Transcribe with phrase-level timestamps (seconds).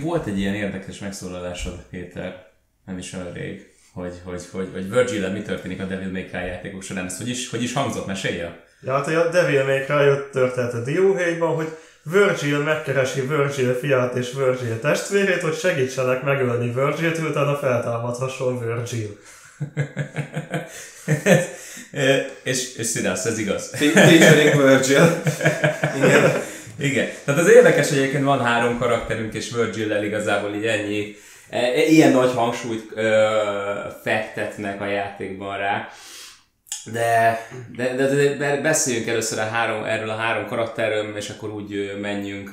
[0.00, 2.46] Egyébként volt egy ilyen érdekes megszólalásod, Péter,
[2.86, 6.46] nem is olyan rég, hogy, hogy, hogy, hogy virgil mi történik a Devil May Cry
[6.46, 7.04] játékok során.
[7.04, 8.06] Ez hogy is, hogy is hangzott?
[8.06, 8.64] Mesélje?
[8.82, 14.16] Ja, hát a Devil May Cry jött történet a dióhéjban, hogy Virgil megkeresi Virgil fiát
[14.16, 19.18] és Virgil testvérét, hogy segítsenek megölni Virgilt, utána feltámadhasson Virgil.
[22.42, 23.70] és, és Siddharth, ez igaz.
[23.76, 25.22] Featuring Virgil.
[25.96, 26.42] Igen.
[26.80, 27.08] Igen.
[27.24, 31.16] Tehát az érdekes, hogy egyébként van három karakterünk, és Virgil-lel igazából így ennyi,
[31.50, 33.28] e, e, ilyen nagy hangsúlyt ö,
[34.02, 35.88] fektetnek a játékban rá.
[36.92, 37.40] De,
[37.76, 42.50] de, de, de, beszéljünk először a három, erről a három karakterről, és akkor úgy menjünk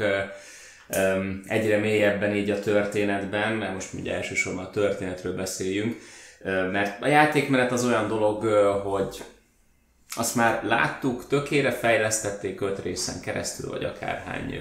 [1.48, 5.98] egyre mélyebben így a történetben, mert most ugye elsősorban a történetről beszéljünk.
[6.72, 8.44] Mert a játékmenet az olyan dolog,
[8.84, 9.24] hogy
[10.18, 14.60] azt már láttuk, tökére fejlesztették öt részen keresztül, vagy akárhány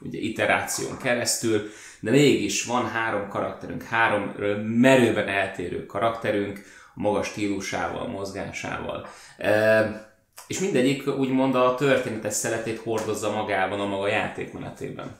[0.00, 1.70] ugye, iteráción keresztül,
[2.00, 4.22] de mégis van három karakterünk, három
[4.64, 6.62] merőben eltérő karakterünk,
[6.94, 9.06] a magas stílusával, mozgásával.
[9.38, 10.10] E,
[10.46, 15.18] és mindegyik úgymond a történetes szeletét hordozza magában a maga játékmenetében.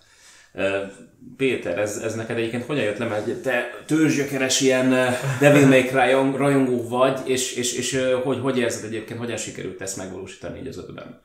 [1.36, 6.12] Péter, ez, ez neked egyébként hogyan jött le, mert te törzsgyökeres ilyen Devil May Cry
[6.36, 10.78] rajongó vagy, és, és, és hogy, hogy érzed egyébként, hogyan sikerült ezt megvalósítani így az
[10.78, 11.20] ötben?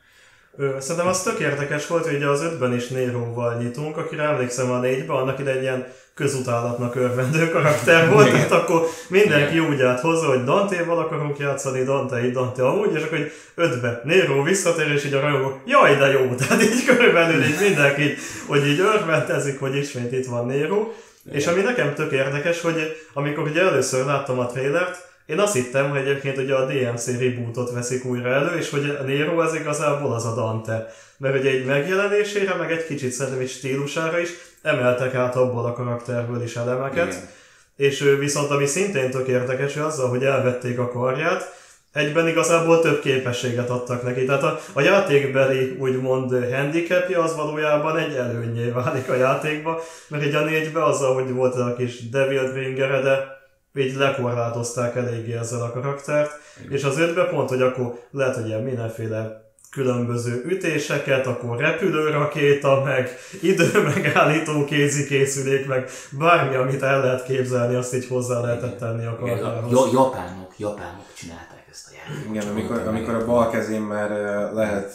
[0.78, 5.16] Szerintem az tök érdekes volt, hogy az ötben is Néróval nyitunk, akire emlékszem a négyben,
[5.16, 5.86] annak ide egy ilyen
[6.18, 9.68] közutálatnak örvendő karakter volt, tehát akkor mindenki Igen.
[9.68, 14.00] úgy állt hozzá, hogy Dante-val akarunk játszani, Dante így, Dante amúgy, és akkor hogy ötbe
[14.04, 18.14] Nero visszatér, és így a rajongók, jaj, de jó, tehát így körülbelül így mindenki,
[18.46, 20.92] hogy így örvendezik, hogy ismét itt van Nero.
[21.32, 25.90] És ami nekem tök érdekes, hogy amikor ugye először láttam a trailert, én azt hittem,
[25.90, 30.12] hogy egyébként ugye a DMC rebootot veszik újra elő, és hogy a Nero az igazából
[30.12, 30.94] az a Dante.
[31.16, 34.28] Mert ugye egy megjelenésére, meg egy kicsit szerintem is stílusára is
[34.68, 37.06] emeltek át abból a karakterből is elemeket.
[37.06, 37.28] Igen.
[37.76, 41.56] És viszont ami szintén tök érdekes, hogy azzal, hogy elvették a karját,
[41.92, 44.24] egyben igazából több képességet adtak neki.
[44.24, 50.34] Tehát a, a játékbeli úgymond handicapja az valójában egy előnyé válik a játékba, mert egy
[50.34, 53.36] a négybe azzal, hogy volt a kis Devil Bringer, de
[53.74, 56.30] így lekorlátozták eléggé ezzel a karaktert,
[56.60, 56.72] Igen.
[56.72, 63.18] és az ötbe pont, hogy akkor lehet, hogy ilyen mindenféle különböző ütéseket, akkor repülőrakéta, meg
[63.40, 69.72] időmegállító kézikészülék, meg bármi, amit el lehet képzelni, azt így hozzá lehetett tenni a karjához.
[69.72, 72.34] Ja, japánok, japánok csinálták ezt a játékot.
[72.34, 74.10] Igen, amikor, amikor a bal kezén már
[74.52, 74.94] lehet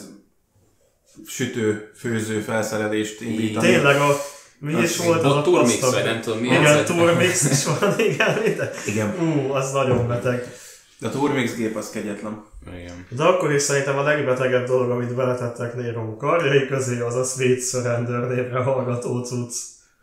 [1.26, 3.68] sütő, főző felszerelést indítani.
[3.68, 4.16] Tényleg a
[4.60, 6.48] mi is volt az a Turmix, vagy nem tudom mi.
[6.48, 8.38] Igen, Turmix is van, igen.
[8.86, 9.16] Igen.
[9.20, 10.54] Ú, az nagyon beteg.
[11.00, 12.46] De a Turmix gép az kegyetlen.
[12.68, 13.08] Igen.
[13.10, 17.62] De akkor is szerintem a legbetegebb dolog, amit beletettek Nero karjai közé, az a Sweet
[17.62, 19.54] Surrender névre hallgató cucc.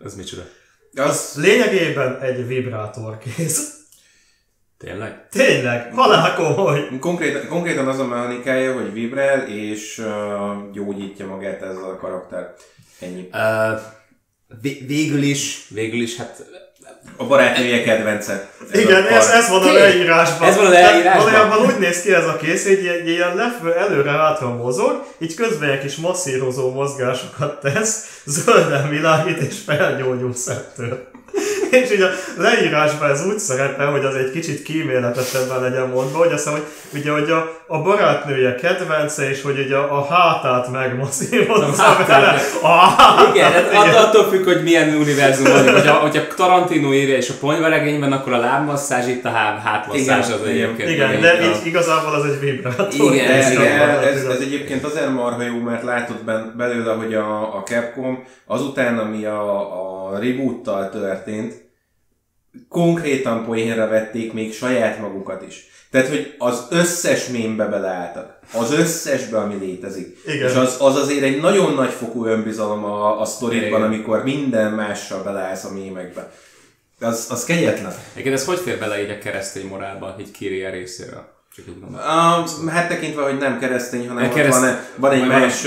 [0.04, 0.42] Ez micsoda?
[0.94, 3.78] Az lényegében egy vibrátorkész.
[4.78, 5.28] Tényleg?
[5.28, 6.88] Tényleg, halál komoly.
[7.00, 12.54] Konkrétan, konkrétan az a mechanikája, hogy vibrál és uh, gyógyítja magát ezzel a karakter.
[12.98, 13.28] Ennyi.
[13.32, 13.80] Uh,
[14.86, 16.46] végül is, végül is, hát
[17.16, 18.48] a barátnője kedvence.
[18.72, 20.48] Ez Igen, ez, ez van a leírásban.
[20.48, 21.24] Ez van a leírásban.
[21.24, 25.70] Valójában úgy néz ki ez a kész, hogy egy ilyen lefő előre-hátra mozog, így közben
[25.70, 31.08] egy kis masszírozó mozgásokat tesz, zölden világít és felgyógyul szettől.
[31.70, 36.32] És így a leírásban ez úgy szerepel, hogy az egy kicsit kíméletesebben legyen mondva, hogy
[36.32, 36.62] azt hogy
[36.94, 42.40] ugye, hogy a, a barátnője kedvence, és hogy ugye a, a hátát megmasszírozza vele.
[43.30, 43.94] Igen, hát igen.
[43.94, 45.72] attól függ, hogy milyen univerzum van.
[45.72, 49.30] Hogyha, hogyha Tarantino írja és a ponyvaregényben, akkor a lábmasszázs, itt a
[49.64, 50.90] hátmasszázs az egyébként.
[50.90, 53.12] Igen, igen, de így igazából az egy vibrátor.
[53.12, 53.80] Igen, ez, igen.
[53.80, 56.16] Ez, ez, egyébként azért marha jó, mert látod
[56.56, 61.59] belőle, hogy a, a Capcom azután, ami a, a reboot-tal történt,
[62.68, 65.68] konkrétan poénra vették még saját magukat is.
[65.90, 68.38] Tehát, hogy az összes mémbe beleálltak.
[68.52, 70.18] Az összesbe, ami létezik.
[70.26, 70.48] Igen.
[70.48, 75.22] És az, az azért egy nagyon nagy fokú önbizalom a, a sztorikban, amikor minden mással
[75.22, 76.32] beleállsz a mémekbe.
[77.00, 77.94] Az, az kegyetlen.
[78.16, 81.38] Igen, ez hogy fér bele így a keresztény morálba, így Kiria részéről?
[81.92, 84.60] Uh, hát tekintve, hogy nem keresztény, hanem kereszt...
[84.60, 85.66] van, van egy más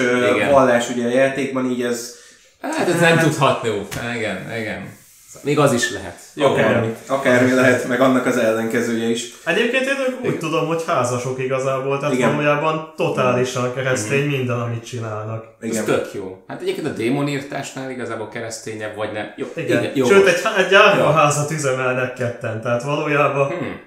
[0.51, 2.15] vallás ugye a játékban, így ez...
[2.61, 3.15] Hát ez hát...
[3.15, 3.87] nem tudható.
[4.15, 5.01] Igen, igen.
[5.41, 6.19] Még az is lehet.
[6.33, 6.95] Jó, akármi.
[7.07, 9.33] Akármi lehet, meg annak az ellenkezője is.
[9.45, 10.39] Egyébként én úgy Igen.
[10.39, 12.29] tudom, hogy házasok igazából, tehát Igen.
[12.35, 14.29] valójában totálisan keresztény Igen.
[14.29, 15.45] minden, amit csinálnak.
[15.61, 15.77] Igen.
[15.77, 16.43] Ez tök jó.
[16.47, 19.33] Hát egyébként a démonírtásnál igazából keresztényebb vagy nem.
[19.35, 19.47] Jó.
[19.55, 19.83] Igen.
[19.83, 20.07] Igen.
[20.07, 20.73] Sőt, egy, egy
[21.13, 23.47] házat üzemelnek ketten, tehát valójában...
[23.47, 23.79] Hmm.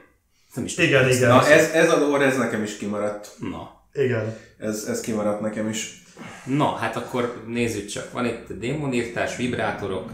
[0.54, 1.28] Nem is igen, igen.
[1.28, 3.30] Na, ez, ez a lore, ez nekem is kimaradt.
[3.50, 3.70] Na.
[3.92, 4.36] Igen.
[4.58, 6.02] Ez, ez kimaradt nekem is.
[6.44, 8.12] Na, hát akkor nézzük csak.
[8.12, 10.10] Van itt démonírtás, vibrátorok,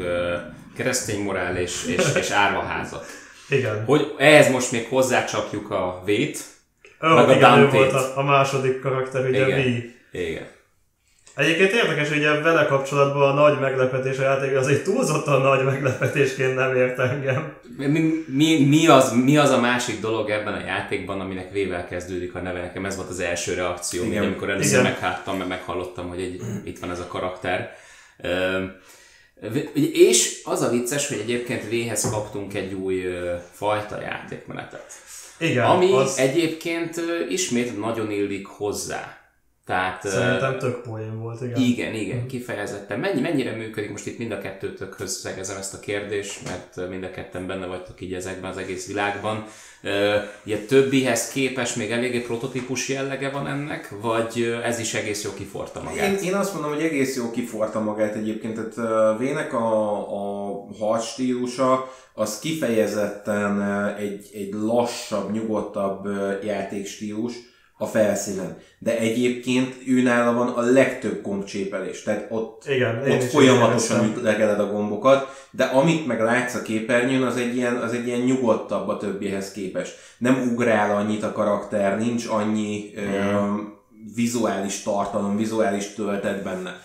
[0.77, 3.07] keresztény morál és, és, és árvaházat.
[3.49, 3.85] Igen.
[3.85, 6.39] Hogy ehhez most még hozzácsapjuk a vét,
[7.05, 7.73] Ó, meg a igen, Dante-t.
[7.73, 9.63] volt a, a második karakter, ugye Igen.
[9.63, 9.95] Vi.
[10.13, 10.47] igen.
[11.37, 15.65] Egyébként érdekes, hogy ugye vele kapcsolatban a nagy meglepetés a játék, az egy túlzottan nagy
[15.65, 17.53] meglepetésként nem ért engem.
[17.77, 22.35] Mi, mi, mi, az, mi az a másik dolog ebben a játékban, aminek vével kezdődik
[22.35, 22.61] a neve?
[22.61, 24.25] Nekem ez volt az első reakció, Igen.
[24.25, 27.77] Amikor először megháttam, mert meghallottam, hogy egy, itt van ez a karakter.
[29.75, 33.05] És az a vicces, hogy egyébként V-hez kaptunk egy új
[33.53, 34.93] fajta játékmenetet.
[35.39, 39.22] Igen, Ami az egyébként ismét nagyon illik hozzá.
[39.67, 41.61] Tehát, szerintem tök poén volt, igen.
[41.61, 42.99] igen, igen, kifejezetten.
[42.99, 47.11] Mennyi, mennyire működik, most itt mind a kettőtökhöz szegezem ezt a kérdést, mert mind a
[47.11, 49.45] ketten benne vagytok így ezekben az egész világban.
[50.45, 55.83] Ugye többihez képes még eléggé prototípus jellege van ennek, vagy ez is egész jó kiforta
[55.83, 56.21] magát?
[56.21, 61.05] Én, én azt mondom, hogy egész jó kiforta magát egyébként, tehát Vének a, a harc
[61.05, 63.63] stílusa az kifejezetten
[63.97, 66.09] egy, egy lassabb, nyugodtabb
[66.45, 67.33] játékstílus
[67.83, 68.57] a felszínen.
[68.79, 74.71] De egyébként őnála van a legtöbb gombcsépelés, tehát ott, Igen, ott is folyamatosan ütlegeled a
[74.71, 78.97] gombokat, de amit meg látsz a képernyőn, az egy ilyen, az egy ilyen nyugodtabb a
[78.97, 79.99] többihez képest.
[80.19, 83.57] Nem ugrál annyit a karakter, nincs annyi mm.
[84.15, 86.81] vizuális tartalom, vizuális töltet benne.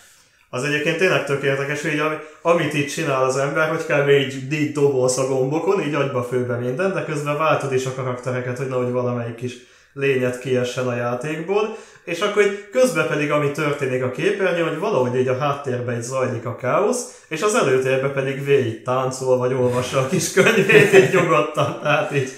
[0.50, 4.10] Az egyébként tényleg tök érdekes, hogy így, ami- amit itt csinál az ember, hogy kb.
[4.10, 8.58] így, így dobolsz a gombokon, így agyba főbe minden, de közben váltod is a karaktereket,
[8.58, 9.54] hogy nehogy valamelyik kis
[9.98, 15.20] lényet kiessen a játékból, és akkor így közben pedig ami történik a képernyőn, hogy valahogy
[15.20, 20.00] így a háttérben így zajlik a káosz, és az előtérben pedig végig táncol, vagy olvassa
[20.00, 22.30] a kis könyvét így nyugodtan, tehát így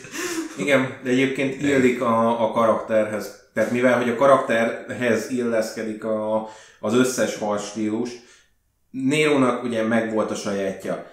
[0.58, 3.50] Igen, de egyébként illik a, a karakterhez.
[3.54, 6.48] Tehát mivel, hogy a karakterhez illeszkedik a,
[6.80, 8.10] az összes harcstílus,
[8.92, 11.06] Nérónak ugye megvolt a sajátja.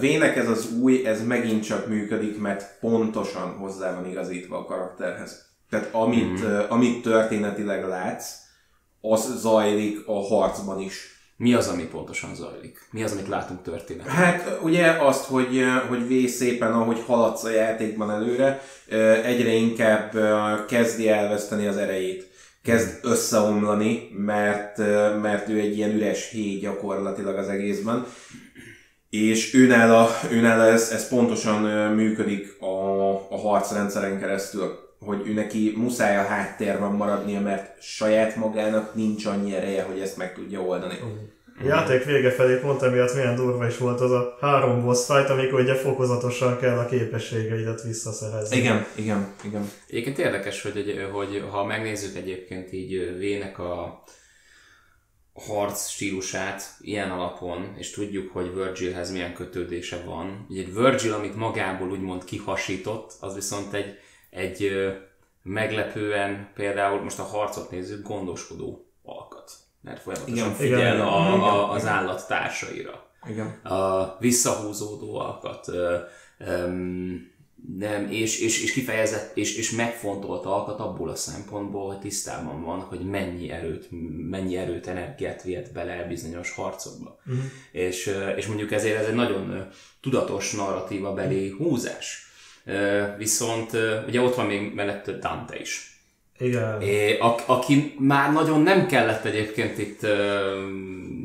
[0.00, 5.53] Vének ez az új, ez megint csak működik, mert pontosan hozzá van igazítva a karakterhez.
[5.70, 6.58] Tehát amit, mm.
[6.68, 8.42] amit történetileg látsz,
[9.00, 11.12] az zajlik a harcban is.
[11.36, 12.88] Mi az, ami pontosan zajlik?
[12.90, 14.14] Mi az, amit látunk történetben?
[14.14, 18.62] Hát ugye azt, hogy, hogy V szépen, ahogy haladsz a játékban előre,
[19.24, 20.16] egyre inkább
[20.66, 22.32] kezdi elveszteni az erejét.
[22.62, 24.78] Kezd összeomlani, mert,
[25.22, 28.06] mert ő egy ilyen üres héj gyakorlatilag az egészben.
[29.10, 31.62] És őnála, őnála ez, ez pontosan
[31.92, 38.94] működik a, a harcrendszeren keresztül, hogy ő neki muszáj a háttérben maradnia, mert saját magának
[38.94, 40.94] nincs annyi ereje, hogy ezt meg tudja oldani.
[41.60, 45.28] A játék vége felé pont emiatt milyen durva is volt az a három boss fight,
[45.28, 48.56] amikor ugye fokozatosan kell a képességeidet visszaszerezni.
[48.56, 49.70] Igen, igen, igen.
[49.88, 54.02] Egyébként érdekes, hogy, hogy ha megnézzük egyébként így Vének a
[55.34, 60.46] harc stílusát ilyen alapon, és tudjuk, hogy Virgilhez milyen kötődése van.
[60.48, 63.98] Ugye egy Virgil, amit magából úgymond kihasított, az viszont egy,
[64.34, 64.72] egy
[65.42, 69.52] meglepően, például most a harcot nézzük, gondoskodó alkat.
[69.80, 70.54] Mert folyamatosan Igen.
[70.54, 71.00] figyel Igen.
[71.00, 73.46] a, a, az állat társaira igen.
[73.62, 75.68] a visszahúzódó alkat,
[76.38, 77.32] öm,
[77.78, 82.80] nem, és, és, és kifejezett, és, és megfontolt alkat abból a szempontból, hogy tisztában van,
[82.80, 83.88] hogy mennyi erőt,
[84.30, 87.18] mennyi erőt, energiát vihet bele bizonyos harcokba.
[87.26, 87.44] Uh-huh.
[87.72, 89.68] És, és mondjuk ezért ez egy nagyon
[90.00, 92.32] tudatos narratíva belé húzás.
[93.18, 93.70] Viszont
[94.06, 95.94] ugye ott van még mellett Dante is.
[96.38, 96.80] Igen.
[96.80, 100.38] É, a, aki már nagyon nem kellett egyébként itt ö,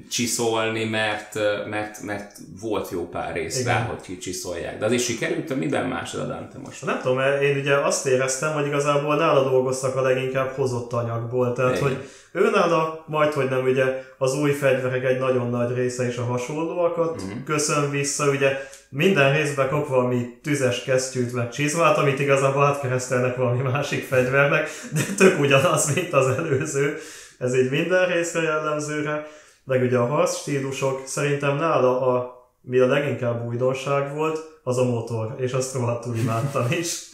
[0.09, 3.73] csiszolni, mert, mert, mert volt jó pár rész Igen.
[3.73, 4.77] rá, hogy kicsiszolják.
[4.79, 6.85] De az is sikerült, miben másod a Dante most?
[6.85, 11.53] Nem tudom, én ugye azt éreztem, hogy igazából nála dolgoztak a leginkább hozott anyagból.
[11.53, 11.83] Tehát, Igen.
[11.83, 16.17] hogy ő nála majd, hogy nem ugye az új fegyverek egy nagyon nagy része is
[16.17, 17.43] a hasonlóakat Mhm.
[17.45, 18.57] köszön vissza, ugye
[18.89, 25.01] minden részben kap valami tüzes kesztyűt meg csizmát, amit igazából átkeresztelnek valami másik fegyvernek, de
[25.17, 26.97] tök ugyanaz, mint az előző.
[27.37, 29.27] Ez így minden részre jellemzőre.
[29.63, 34.83] Meg ugye a harc stílusok, szerintem nála a, mi a leginkább újdonság volt, az a
[34.83, 36.97] motor, és azt rohadtul imádtam is.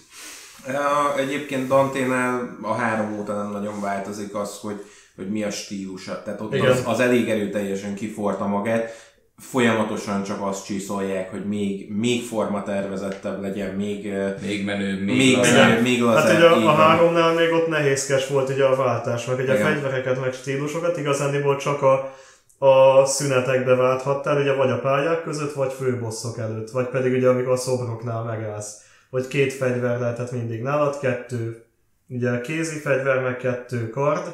[0.68, 6.22] Ja, egyébként Danténál a három óta nem nagyon változik az, hogy, hogy mi a stílusa.
[6.24, 6.72] Tehát ott Igen.
[6.72, 9.14] az, az elég erőteljesen kiforta magát.
[9.38, 15.38] Folyamatosan csak azt csiszolják, hogy még, még formatervezettebb legyen, még, Még menő, még, még,
[15.82, 19.52] még Hát ugye a, a háromnál még ott nehézkes volt ugye a váltás, meg ugye
[19.52, 19.74] a Igen.
[19.74, 22.14] fegyvereket, meg stílusokat igazándiból csak a,
[22.58, 27.52] a szünetekbe válthattál, ugye vagy a pályák között, vagy főbosszok előtt, vagy pedig ugye amikor
[27.52, 28.74] a szobroknál megállsz.
[29.10, 31.66] Vagy két fegyver lehetett mindig nálad, kettő
[32.08, 34.34] ugye kézi fegyver, meg kettő kard,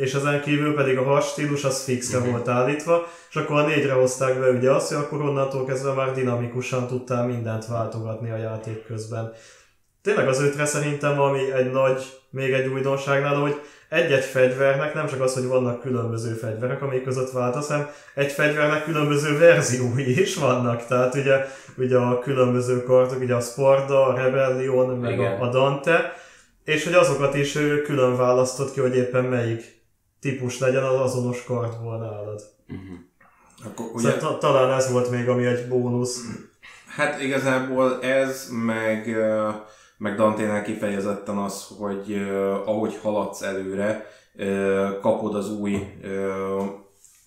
[0.00, 3.92] és ezen kívül pedig a has stílus az fixre volt állítva, és akkor a négyre
[3.92, 8.86] hozták be ugye azt, hogy akkor onnantól kezdve már dinamikusan tudtál mindent váltogatni a játék
[8.86, 9.32] közben.
[10.02, 15.20] Tényleg az ötre szerintem, ami egy nagy, még egy újdonságnál, hogy egy-egy fegyvernek nem csak
[15.20, 20.86] az, hogy vannak különböző fegyverek, amik között változ, hanem egy fegyvernek különböző verziói is vannak.
[20.86, 25.40] Tehát ugye, ugye a különböző kartok, ugye a Sparda, a Rebellion, meg Igen.
[25.40, 26.12] a, a Dante,
[26.64, 27.52] és hogy azokat is
[27.84, 29.79] külön választott ki, hogy éppen melyik
[30.20, 32.42] típus legyen az azonos kartból nálad.
[33.64, 33.94] Akkor Ugye?
[34.08, 36.20] ugye, Szóval ta- talán ez volt még, ami egy bónusz.
[36.96, 39.16] hát igazából ez, meg,
[39.98, 42.14] meg Dante-nál kifejezetten az, hogy
[42.64, 44.06] ahogy haladsz előre,
[45.00, 45.86] kapod az új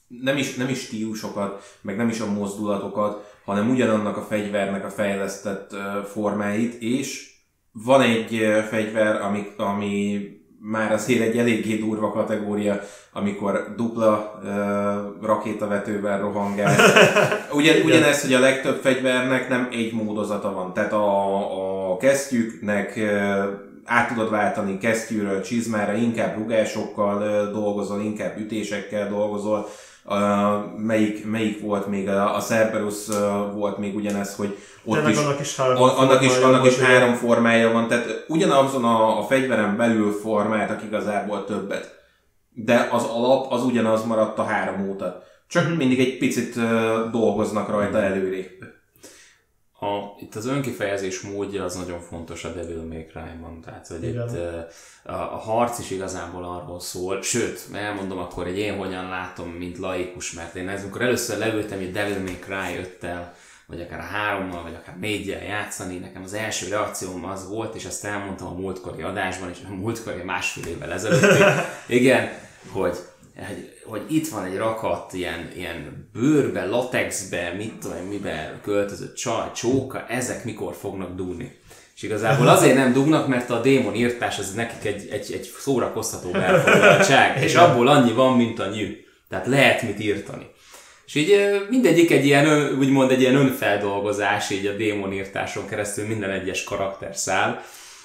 [0.07, 4.89] nem is, nem is stílusokat, meg nem is a mozdulatokat, hanem ugyanannak a fegyvernek a
[4.89, 7.31] fejlesztett formáit, és
[7.71, 10.27] van egy fegyver, ami, ami
[10.65, 12.79] már azért egy eléggé durva kategória,
[13.13, 16.75] amikor dupla uh, rakétavetővel rohangál.
[17.57, 20.73] Ugyan, ugyanez, hogy a legtöbb fegyvernek nem egy módozata van.
[20.73, 23.43] Tehát a, a kesztyűknek uh,
[23.85, 29.59] át tudod váltani kesztyűről csizmára, inkább rugásokkal uh, dolgozol, inkább ütésekkel dolgozol.
[29.59, 29.69] Uh,
[30.77, 33.07] melyik, melyik volt még, a, a Cerberus
[33.53, 36.79] volt még ugyanez, hogy ott Tényleg is, annak is három a- annak is, annak is
[36.79, 42.01] három formája van, tehát ugyanazon a, a fegyveren belül formáltak igazából többet.
[42.49, 45.23] De az alap az ugyanaz maradt a három óta.
[45.47, 46.53] Csak mindig egy picit
[47.11, 48.49] dolgoznak rajta előrébb.
[49.83, 54.29] A, itt az önkifejezés módja az nagyon fontos a Devil May Cry-ban, tehát hogy Igen.
[54.29, 54.35] itt
[55.03, 59.77] a, a harc is igazából arról szól, sőt, elmondom akkor, hogy én hogyan látom, mint
[59.77, 63.25] laikus, mert én ez, amikor először leültem egy Devil May Cry 5-tel,
[63.65, 67.85] vagy akár a hárommal, vagy akár négyel játszani, nekem az első reakcióm az volt, és
[67.85, 71.43] ezt elmondtam a múltkori adásban, és a múltkori másfél évvel ezelőtt,
[71.87, 72.29] igen,
[72.71, 72.97] hogy
[73.37, 79.15] hogy, hogy itt van egy rakat ilyen, ilyen bőrbe, latexbe, mit tudom én, mibe költözött
[79.15, 81.61] csaj, csóka, ezek mikor fognak dugni.
[81.95, 86.33] És igazából azért nem dugnak, mert a démon írtás az nekik egy, egy, egy szórakoztató
[86.33, 89.05] elfoglaltság, és abból annyi van, mint a nyű.
[89.29, 90.51] Tehát lehet mit írtani.
[91.05, 96.63] És így mindegyik egy ilyen, úgymond egy ilyen önfeldolgozás, így a démonírtáson keresztül minden egyes
[96.63, 97.61] karakter száll.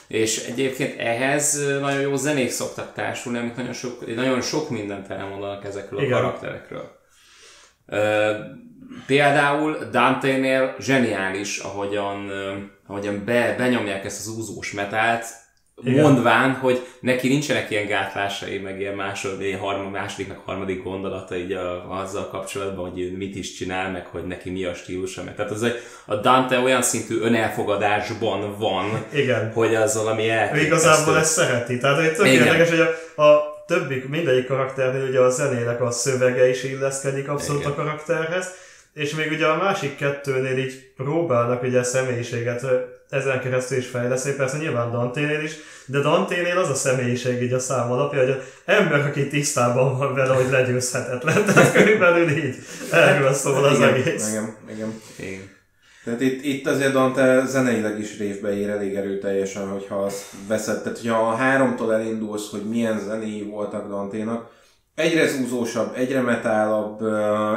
[0.09, 5.65] És egyébként ehhez nagyon jó zenék szoktak társulni, amik nagyon sok, nagyon sok mindent elmondanak
[5.65, 6.12] ezekről Igen.
[6.12, 6.97] a karakterekről.
[7.87, 8.35] Ö,
[9.07, 15.25] például Dante-nél zseniális, ahogyan, ö, ahogyan be, benyomják ezt az úzós metált,
[15.85, 16.02] Igen.
[16.02, 21.37] mondván, hogy neki nincsenek ilyen gátlásai, meg ilyen másod, ilyen harma, második, meg harmadik gondolata
[21.37, 25.25] így a, azzal kapcsolatban, hogy mit is csinál, meg hogy neki mi a stílusa.
[25.25, 25.35] Meg.
[25.35, 29.52] Tehát az egy, a Dante olyan szintű önelfogadásban van, Igen.
[29.52, 30.66] hogy az valami elképesztő.
[30.66, 31.78] igazából ezt szereti.
[31.78, 32.47] Tehát hogy tök Igen.
[32.47, 32.80] érdekes, hogy
[33.14, 37.73] a, a többi, mindegyik karakternél ugye a zenének a szövege is illeszkedik abszolút Igen.
[37.73, 38.54] a karakterhez,
[38.94, 42.66] és még ugye a másik kettőnél így próbálnak ugye a személyiséget
[43.11, 45.53] ezen keresztül is fejleszteni, persze nyilván Danténél is,
[45.87, 50.15] de Danténél az a személyiség így a szám alapja, hogy az ember, aki tisztában van
[50.15, 51.45] vele, hogy legyőzhetetlen.
[51.47, 52.57] Tehát körülbelül így
[52.93, 54.29] erről szól az igen, egész.
[54.29, 55.00] Igen, igen.
[55.17, 55.57] Igen.
[56.05, 60.83] Tehát itt, itt azért Dante zeneileg is révbe ér elég erőteljesen, hogyha azt veszed.
[60.83, 64.50] Tehát, hogyha a háromtól elindulsz, hogy milyen zenéi voltak Danténak,
[64.99, 67.02] egyre zúzósabb, egyre metálabb,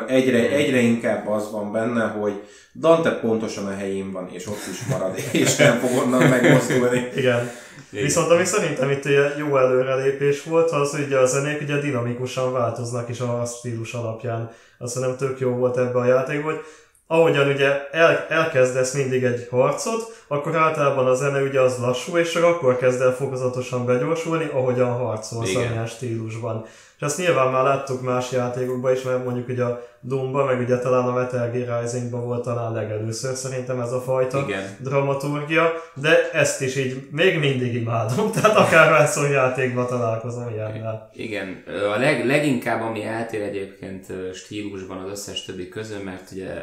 [0.08, 2.34] egyre, egyre inkább az van benne, hogy
[2.76, 7.10] Dante pontosan a helyén van, és ott is marad, és nem fog onnan megmozdulni.
[7.16, 7.50] Igen.
[7.90, 8.04] Igen.
[8.04, 12.52] Viszont ami szerintem itt ugye jó előrelépés volt, az, hogy ugye a zenék ugye dinamikusan
[12.52, 14.52] változnak is a stílus alapján.
[14.78, 16.64] Azt hiszem tök jó volt ebbe a játékban, hogy
[17.08, 22.32] ahogyan ugye el, elkezdesz mindig egy harcot, akkor általában a zene ugye az lassú, és
[22.32, 26.66] csak akkor kezd el fokozatosan begyorsulni, ahogyan harcolsz amilyen stílusban.
[27.02, 30.78] És ezt nyilván már láttuk más játékokban is, mert mondjuk ugye a Doomba, meg ugye
[30.78, 34.78] talán a Metal Gear Risingban volt talán legelőször szerintem ez a fajta Igen.
[34.80, 41.10] dramaturgia, de ezt is így még mindig imádom, tehát akárhányszor játékban találkozom ilyennel.
[41.14, 41.64] Igen,
[41.96, 46.54] a leg, leginkább ami eltér egyébként stílusban az összes többi közül, mert ugye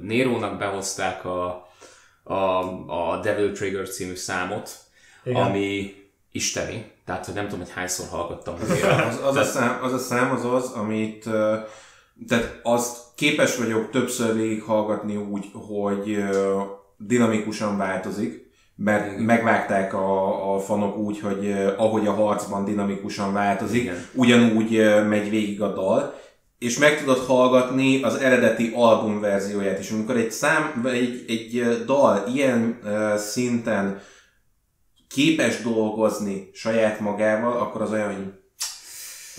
[0.00, 1.68] Nérónak behozták a,
[2.22, 2.34] a,
[2.86, 4.70] a Devil Trigger című számot,
[5.24, 5.42] Igen.
[5.42, 5.94] ami
[6.32, 6.96] isteni.
[7.08, 8.54] Tehát, hogy nem tudom, hogy hányszor hallgattam.
[9.08, 11.28] Az, az, a szám, az a szám az az, amit
[12.28, 16.24] tehát azt képes vagyok többször végighallgatni úgy, hogy
[16.96, 24.06] dinamikusan változik, mert megvágták a, a fanok úgy, hogy ahogy a harcban dinamikusan változik, Igen.
[24.14, 26.14] ugyanúgy megy végig a dal,
[26.58, 29.90] és meg tudod hallgatni az eredeti album verzióját is.
[29.90, 32.78] Amikor egy szám, egy, egy dal ilyen
[33.16, 34.00] szinten
[35.18, 38.32] képes dolgozni saját magával, akkor az olyan, hogy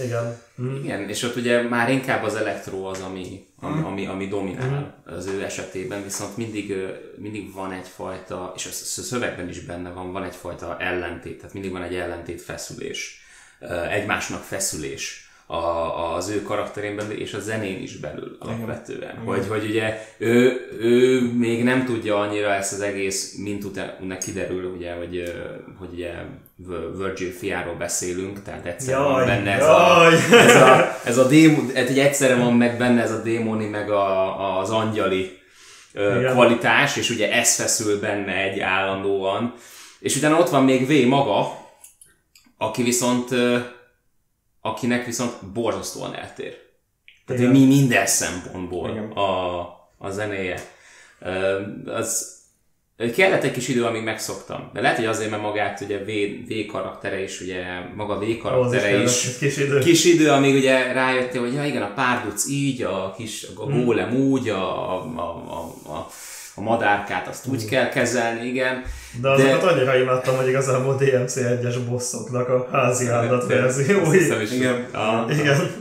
[0.05, 0.41] Igen.
[0.61, 0.83] Mm.
[0.83, 5.25] Igen, és ott ugye már inkább az elektro az, ami, ami, ami, ami dominál az
[5.25, 6.73] ő esetében, viszont mindig,
[7.17, 11.71] mindig van egyfajta, és a sz- szövegben is benne van, van egyfajta ellentét, tehát mindig
[11.71, 13.21] van egy ellentét feszülés,
[13.89, 19.17] egymásnak feszülés a, az ő karakterében és a zenén is belül alapvetően.
[19.25, 24.65] Hogy, hogy ugye ő, ő még nem tudja annyira ezt az egész, mint utána kiderül,
[24.65, 25.33] ugye, hogy,
[25.79, 26.11] hogy ugye
[26.55, 30.39] Vir- Virgil fiáról beszélünk, tehát egyszerűen van Jaj, benne ez a, jaj.
[30.39, 33.89] ez a, ez a démon, hát egy egyszerre van meg benne ez a démoni, meg
[33.91, 35.37] a, az angyali
[35.93, 36.31] Igen.
[36.31, 39.53] kvalitás, és ugye ez feszül benne egy állandóan.
[39.99, 41.67] És utána ott van még V maga,
[42.57, 43.29] aki viszont,
[44.69, 46.57] akinek viszont borzasztóan eltér.
[47.25, 47.53] Tehát Igen.
[47.53, 49.11] mi minden szempontból Igen.
[49.11, 49.59] a,
[49.97, 50.59] a zenéje.
[51.85, 52.37] Az,
[53.15, 54.69] Kellett egy kis idő, amíg megszoktam.
[54.73, 56.07] De lehet, hogy azért, mert magát ugye V,
[56.47, 57.63] v karaktere is, ugye
[57.95, 59.79] maga V is karaktere is, kis idő.
[59.79, 64.15] kis idő, amíg ugye rájöttél, hogy ja igen, a párduc így, a kis a gólem
[64.15, 66.09] úgy, a, a, a, a, a
[66.59, 68.83] madárkát azt úgy kell kezelni, igen.
[69.21, 74.25] De azokat annyira imádtam, hogy igazából DMC 1-es bosszoknak a házi állat verziói.
[74.55, 74.85] Igen.
[74.93, 75.57] A, Igen.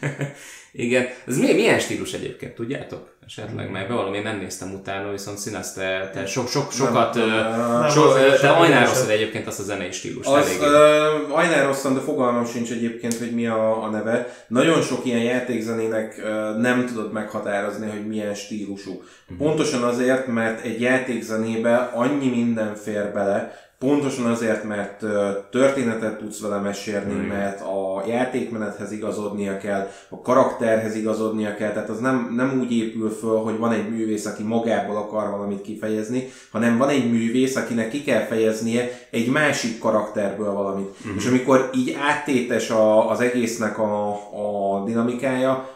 [0.72, 1.06] igen.
[1.26, 3.12] Ez milyen, milyen stílus egyébként, tudjátok?
[3.26, 7.90] Esetleg, mert én nem néztem utána, viszont színes, te, te sok, sok, sokat, nem, nem,
[7.90, 12.70] so, igazság, te ajnároztad egyébként azt a zenei stílust Az uh, ajnároztam, de fogalmam sincs
[12.70, 14.44] egyébként, hogy mi a, a neve.
[14.48, 19.02] Nagyon sok ilyen játékzenének uh, nem tudod meghatározni, hogy milyen stílusú.
[19.38, 25.04] Pontosan azért, mert egy játékzenébe annyi minden fér bele, Pontosan azért, mert
[25.50, 27.26] történetet tudsz vele mesélni, Mm.
[27.26, 33.10] mert a játékmenethez igazodnia kell, a karakterhez igazodnia kell, tehát az nem, nem úgy épül
[33.10, 37.90] föl, hogy van egy művész, aki magából akar valamit kifejezni, hanem van egy művész, akinek
[37.90, 40.94] ki kell fejeznie egy másik karakterből valamit.
[41.08, 41.16] Mm.
[41.16, 45.68] És amikor így áttétes a, az egésznek a, a dinamikája,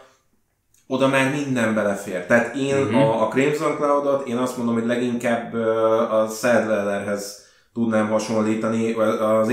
[0.87, 2.25] oda már minden belefér.
[2.25, 3.01] Tehát én uh-huh.
[3.01, 5.53] a, a Crimson Cloud-ot, én azt mondom, hogy leginkább
[6.11, 7.45] a Sadlerhez
[7.77, 9.47] tudnám hasonlítani, az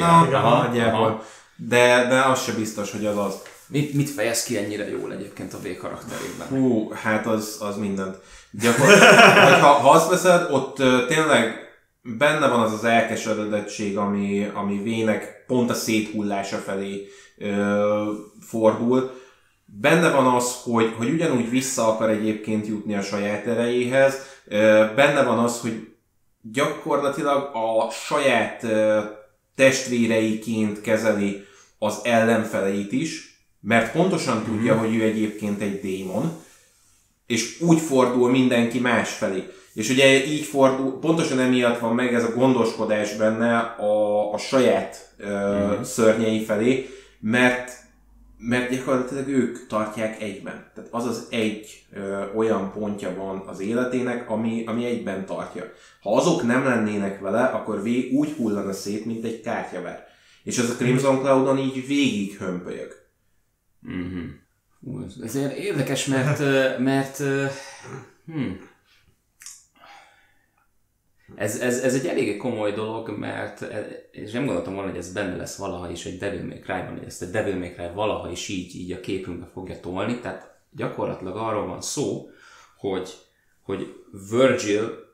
[0.00, 1.06] Aha, aha, nagyjából.
[1.06, 1.22] aha.
[1.56, 3.42] De, de az se biztos, hogy az az.
[3.66, 6.46] Mit, mit fejez ki ennyire jól egyébként a V karakterében?
[6.48, 8.16] Hú, hát az, az mindent.
[8.50, 10.76] Gyakorlatilag, ha, ha azt veszed, ott
[11.08, 11.54] tényleg
[12.02, 17.06] benne van az az elkeseredettség, ami, ami vének pont a széthullása felé
[17.38, 19.10] ö, fordul.
[19.64, 24.18] Benne van az, hogy, hogy ugyanúgy vissza akar egyébként jutni a saját erejéhez.
[24.48, 25.91] Ö, benne van az, hogy
[26.42, 29.00] gyakorlatilag a saját ö,
[29.54, 31.44] testvéreiként kezeli
[31.78, 36.32] az ellenfeleit is, mert pontosan tudja, hogy ő egyébként egy démon,
[37.26, 39.42] és úgy fordul mindenki más felé.
[39.74, 45.14] És ugye így fordul, pontosan emiatt van meg ez a gondoskodás benne a, a saját
[45.18, 46.88] uh, szörnyei felé,
[47.20, 47.81] mert
[48.48, 50.70] mert gyakorlatilag ők tartják egyben.
[50.74, 55.64] Tehát az az egy ö, olyan pontja van az életének, ami, ami egyben tartja.
[56.00, 60.06] Ha azok nem lennének vele, akkor vég úgy hullana szét, mint egy kártyaver.
[60.44, 62.92] És ez a Crimson Cloudon így végig hömpölyög.
[63.80, 64.18] Mhm.
[64.80, 66.38] Hú, ez- érdekes, mert,
[66.78, 67.22] mert
[68.26, 68.50] hm.
[71.42, 75.12] Ez, ez, ez egy eléggé komoly dolog, mert e- és nem gondoltam volna, hogy ez
[75.12, 78.30] benne lesz valaha is egy Devil May Cry-ban, hogy ezt a Devil May Cry valaha
[78.30, 82.30] is így, így a képünkbe fogja tolni, tehát gyakorlatilag arról van szó,
[82.76, 83.10] hogy,
[83.62, 83.94] hogy
[84.30, 85.10] Virgil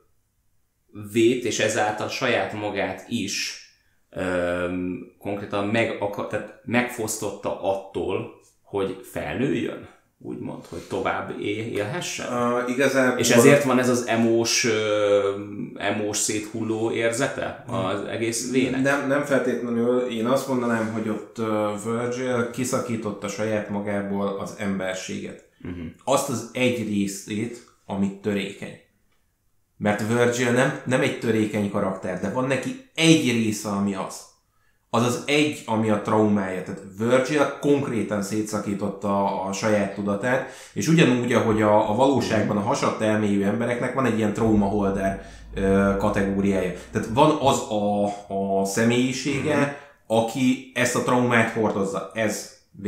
[1.11, 3.63] vét, és ezáltal saját magát is
[4.09, 9.89] öm, konkrétan meg, akar, tehát megfosztotta attól, hogy felnőjön,
[10.21, 12.51] úgymond, hogy tovább él, élhessen.
[12.51, 13.19] Uh, igazából...
[13.19, 14.67] És ezért van ez az emós,
[15.75, 18.81] emós széthulló érzete az egész vének.
[18.81, 21.37] Nem, nem feltétlenül, én azt mondanám, hogy ott
[21.83, 25.47] Virgil kiszakította saját magából az emberséget.
[25.63, 25.85] Uh-huh.
[26.03, 28.79] Azt az egy részét, amit törékeny.
[29.77, 34.28] Mert Virgil nem, nem egy törékeny karakter, de van neki egy része, ami az.
[34.91, 36.63] Az az egy, ami a traumája.
[36.63, 43.01] Tehát Virgil konkrétan szétszakította a saját tudatát, és ugyanúgy, ahogy a, a valóságban a hasadt
[43.01, 46.71] elmélyű embereknek van egy ilyen trauma holder ö, kategóriája.
[46.91, 48.05] Tehát van az a,
[48.59, 52.11] a személyisége, aki ezt a traumát hordozza.
[52.13, 52.87] Ez B.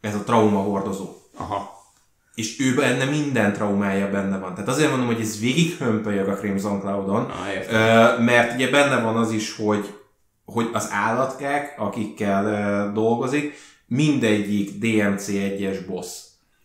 [0.00, 1.08] Ez a trauma hordozó.
[1.36, 1.78] Aha.
[2.34, 4.54] És ő benne minden traumája benne van.
[4.54, 9.16] Tehát azért mondom, hogy ez végig hömpölyög a Crimson Cloudon, Ah, mert ugye benne van
[9.16, 9.94] az is, hogy,
[10.52, 13.54] hogy az állatkák, akikkel dolgozik,
[13.86, 16.06] mindegyik DMC1-es boss.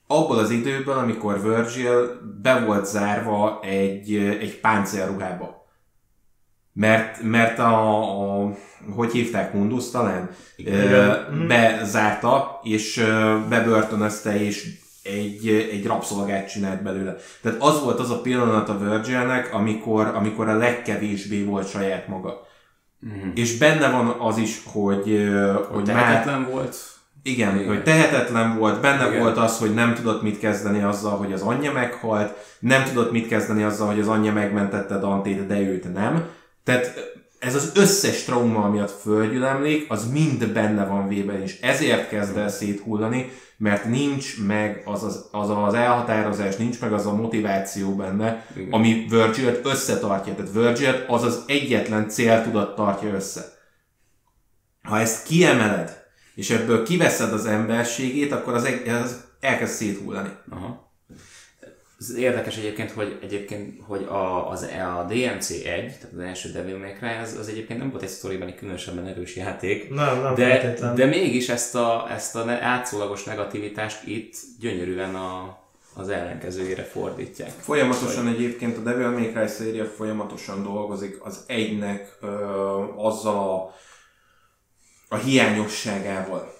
[0.07, 5.63] Abból az időből, amikor Virgil be volt zárva egy, egy páncélruhába.
[6.73, 8.51] Mert, mert a, a,
[8.95, 11.45] hogy hívták, Mundus talán, Igen.
[11.47, 13.03] bezárta, és
[13.49, 17.15] bebörtönözte, és egy, egy rabszolgát csinált belőle.
[17.41, 22.47] Tehát az volt az a pillanat a Virgilnek, amikor, amikor a legkevésbé volt saját maga.
[23.13, 23.29] Mhm.
[23.33, 26.75] És benne van az is, hogy, Hogy hogy már, tehetetlen volt.
[27.23, 27.67] igen, Igen.
[27.67, 29.07] Hogy tehetetlen volt, benne.
[29.07, 29.19] Igen.
[29.19, 33.27] volt az, hogy nem tudott mit kezdeni azzal, hogy az anyja meghalt, nem tudott mit
[33.27, 36.25] kezdeni azzal, hogy az anyja megmentette Dantét, de őt nem.
[36.63, 36.93] Tehát
[37.39, 42.49] ez az összes trauma, amiatt földgyülemlik, az mind benne van vében, és ezért kezd el
[42.49, 48.45] széthullani, mert nincs meg az az, az, az elhatározás, nincs meg az a motiváció benne,
[48.55, 48.71] Igen.
[48.71, 50.35] ami Virgilt összetartja.
[50.35, 53.53] Tehát Virgilt az az egyetlen céltudat tartja össze.
[54.81, 56.03] Ha ezt kiemeled,
[56.35, 60.29] és ebből kiveszed az emberségét, akkor az, eg- az elkezd széthullani.
[60.49, 60.84] Aha.
[62.09, 64.61] Ez érdekes egyébként, hogy egyébként, hogy a, az,
[64.97, 68.09] a DMC 1, tehát az első Devil May Cry, az, az egyébként nem volt egy
[68.09, 70.95] sztoriban egy különösebben erős játék, Nem, nem de, feltétlen.
[70.95, 75.57] de mégis ezt a, ezt a átszólagos negativitást itt gyönyörűen a,
[75.95, 77.49] az ellenkezőjére fordítják.
[77.49, 82.27] Folyamatosan egyébként a Devil May Cry széria folyamatosan dolgozik az egynek ö,
[82.95, 83.73] azzal a,
[85.15, 86.53] a hiányosságával,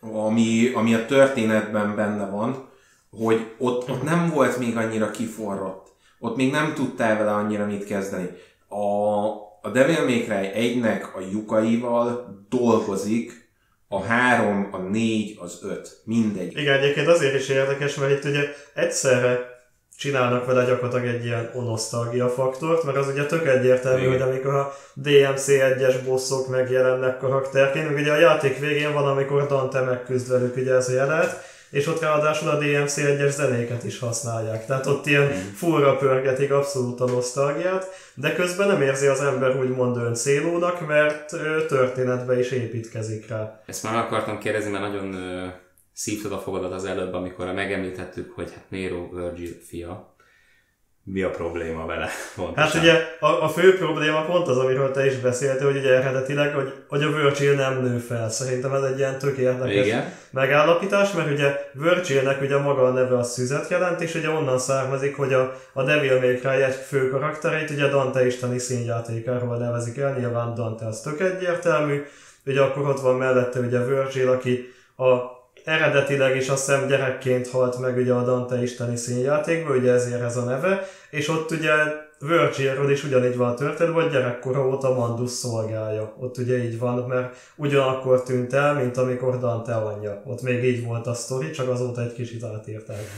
[0.00, 2.74] ami, ami a történetben benne van,
[3.10, 5.86] hogy ott, ott nem volt még annyira kiforrott.
[6.18, 8.28] Ott még nem tudtál vele annyira mit kezdeni.
[8.68, 9.26] A,
[9.62, 13.50] a Devil May Cry 1-nek a lyukaival dolgozik
[13.88, 16.00] a 3, a 4, az 5.
[16.04, 16.58] Mindegy.
[16.58, 18.42] Igen, egyébként azért is érdekes, mert itt ugye
[18.74, 19.54] egyszerre
[19.98, 24.12] csinálnak vele gyakorlatilag egy ilyen onosztalgia faktort, mert az ugye tök egyértelmű, Igen.
[24.12, 29.80] hogy amikor a DMC 1-es bosszok megjelennek karakterként, ugye a játék végén van, amikor Dante
[29.80, 31.42] megküzd velük ugye ez a jelenet,
[31.76, 34.66] és ott ráadásul a DMC 1-es zenéket is használják.
[34.66, 39.96] Tehát ott ilyen furra pörgetik abszolút a nosztalgiát, de közben nem érzi az ember úgymond
[39.96, 41.28] öncélónak, mert
[41.68, 43.62] történetbe is építkezik rá.
[43.66, 45.16] Ezt már akartam kérdezni, mert nagyon
[45.92, 50.15] szívtad a fogadat az előbb, amikor megemlítettük, hogy hát Nero Virgil fia.
[51.08, 52.08] Mi a probléma vele?
[52.36, 52.64] Pontosan.
[52.64, 56.54] Hát ugye a, a fő probléma pont az, amiről te is beszéltél, hogy ugye eredetileg,
[56.54, 58.30] hogy, hogy a Virgil nem nő fel.
[58.30, 60.12] Szerintem ez egy ilyen tök érdekes Igen.
[60.30, 65.16] megállapítás, mert ugye Virgilnek ugye maga a neve a szüzet jelent, és ugye onnan származik,
[65.16, 70.18] hogy a, a Devil May Cry egy fő karakterét ugye Dante isteni színjátékáról nevezik el,
[70.18, 72.02] nyilván Dante az tök egyértelmű,
[72.46, 75.35] ugye akkor ott van mellette ugye Virgil, aki a
[75.66, 80.36] eredetileg is azt hiszem gyerekként halt meg ugye a Dante isteni színjátékban, ugye ezért ez
[80.36, 81.72] a neve, és ott ugye
[82.18, 86.14] Virgilről is ugyanígy van a történet, hogy gyerekkora óta Mandus szolgálja.
[86.18, 90.22] Ott ugye így van, mert ugyanakkor tűnt el, mint amikor Dante anyja.
[90.24, 93.00] Ott még így volt a sztori, csak azóta egy kicsit átírták.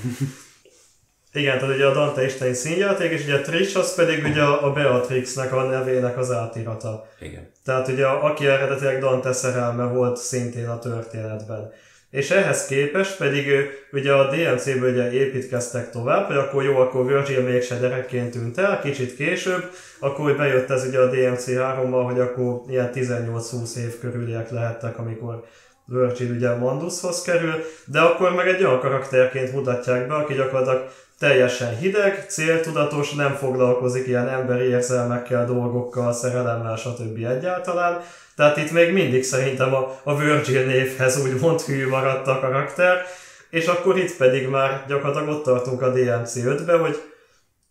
[1.33, 4.73] Igen, tehát ugye a Dante isteni színjáték, és ugye a Trish az pedig ugye a
[4.73, 7.07] Beatrixnek a nevének az átirata.
[7.21, 7.51] Igen.
[7.65, 11.73] Tehát ugye aki eredetileg Dante szerelme volt szintén a történetben.
[12.11, 17.07] És ehhez képest pedig ő, ugye a DMC-ből ugye építkeztek tovább, hogy akkor jó, akkor
[17.07, 22.21] Virgil mégse gyerekként tűnt el, kicsit később, akkor bejött ez ugye a DMC 3-mal, hogy
[22.21, 25.45] akkor ilyen 18-20 év körüliek lehettek, amikor
[25.85, 31.77] Virgil ugye Mandushoz kerül, de akkor meg egy olyan karakterként mutatják be, aki gyakorlatilag teljesen
[31.77, 37.25] hideg, céltudatos, nem foglalkozik ilyen emberi érzelmekkel, dolgokkal, szerelemmel, stb.
[37.25, 38.01] egyáltalán.
[38.37, 43.03] Tehát itt még mindig szerintem a, a Virgil névhez úgymond hű maradt a karakter,
[43.51, 47.03] és akkor itt pedig már gyakorlatilag ott tartunk a DMC 5-be, hogy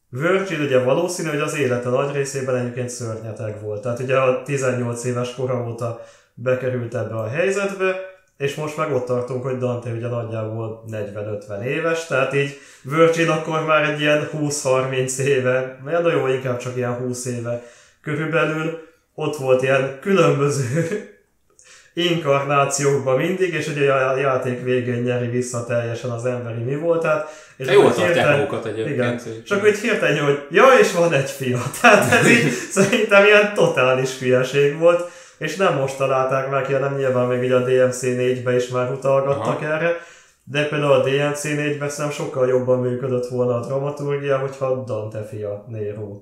[0.10, 3.81] Virgil ugye valószínű, hogy az élete nagy részében egyébként szörnyeteg volt.
[3.81, 6.01] Tehát ugye a 18 éves kora óta
[6.33, 12.06] bekerült ebbe a helyzetbe, és most meg ott tartunk, hogy Dante ugye nagyjából 40-50 éves,
[12.06, 16.93] tehát így Virgil akkor már egy ilyen 20-30 éve, vagy na jó, inkább csak ilyen
[16.93, 17.63] 20 éve
[18.02, 18.80] körülbelül,
[19.15, 20.88] ott volt ilyen különböző
[21.93, 27.30] inkarnációkban mindig, és ugye a játék végén nyeri vissza teljesen az emberi mi voltát.
[27.58, 28.95] És akkor tartják hirtelen- magukat egyébként.
[28.95, 29.43] Igen.
[29.45, 31.62] Csak hogy hirtelen, hogy ja, és van egy fia.
[31.82, 36.95] Tehát ez így szerintem ilyen totális hülyeség volt, és nem most találták meg ki, hanem
[36.95, 39.73] nyilván még ugye a DMC 4-be is már utalgattak Aha.
[39.73, 39.95] erre,
[40.43, 45.65] de például a DMC 4-ben szerintem sokkal jobban működött volna a dramaturgia, hogyha Dante fia
[45.67, 46.21] Nero.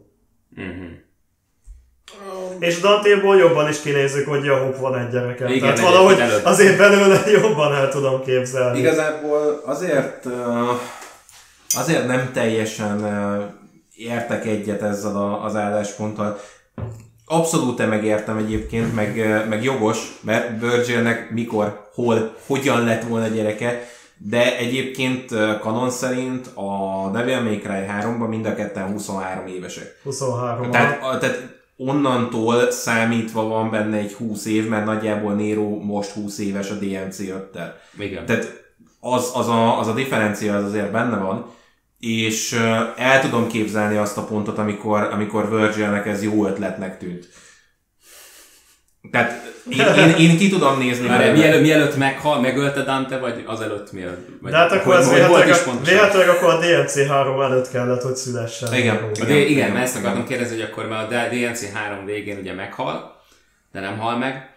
[0.49, 0.85] Mhm.
[2.59, 5.47] És Dantéból jobban is kinézzük, hogy Jahob van egy gyerekem.
[5.47, 6.45] Igen, Tehát valahogy előbb.
[6.45, 8.79] azért belőle jobban el tudom képzelni.
[8.79, 10.27] Igazából azért,
[11.75, 13.05] azért nem teljesen
[13.95, 16.37] értek egyet ezzel a, az állásponttal.
[17.27, 19.15] Abszolút megértem egyébként, meg,
[19.49, 27.09] meg jogos, mert Virgilnek mikor, hol, hogyan lett volna gyereke, de egyébként kanon szerint a
[27.13, 29.99] Devil May Cry 3-ban mind a ketten 23 évesek.
[30.03, 36.09] 23 Tehát, a, tehát onnantól számítva van benne egy 20 év, mert nagyjából Nero most
[36.09, 37.71] 20 éves a DMC 5-tel.
[37.99, 38.25] Igen.
[38.25, 38.63] Tehát
[38.99, 41.45] az, az, a, az a differencia az azért benne van,
[42.05, 42.51] és
[42.97, 47.27] el tudom képzelni azt a pontot, amikor, amikor Virgilnek ez jó ötletnek tűnt.
[49.11, 53.91] Tehát én, én, én ki tudom nézni Már mielőtt, mielőtt meghal, megölte Dante, vagy azelőtt
[53.91, 54.27] mielőtt?
[54.41, 57.69] Vagy De hát akkor hogy- ez hogy volt is véletlenül, akkor a DLC 3 előtt
[57.71, 58.73] kellett, hogy szülessen.
[58.73, 59.09] Igen.
[59.13, 60.27] Igen, igen, igen, mert ezt akartam igen.
[60.29, 63.21] kérdezni, hogy akkor már a DNC 3 végén ugye meghal,
[63.71, 64.49] de nem hal meg.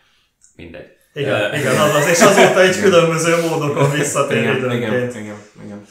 [0.57, 0.87] Mindegy.
[1.15, 4.83] Igen, igen, azaz, és azóta egy különböző módokon visszatér Igen, időnként.
[4.93, 5.87] igen, igen, igen.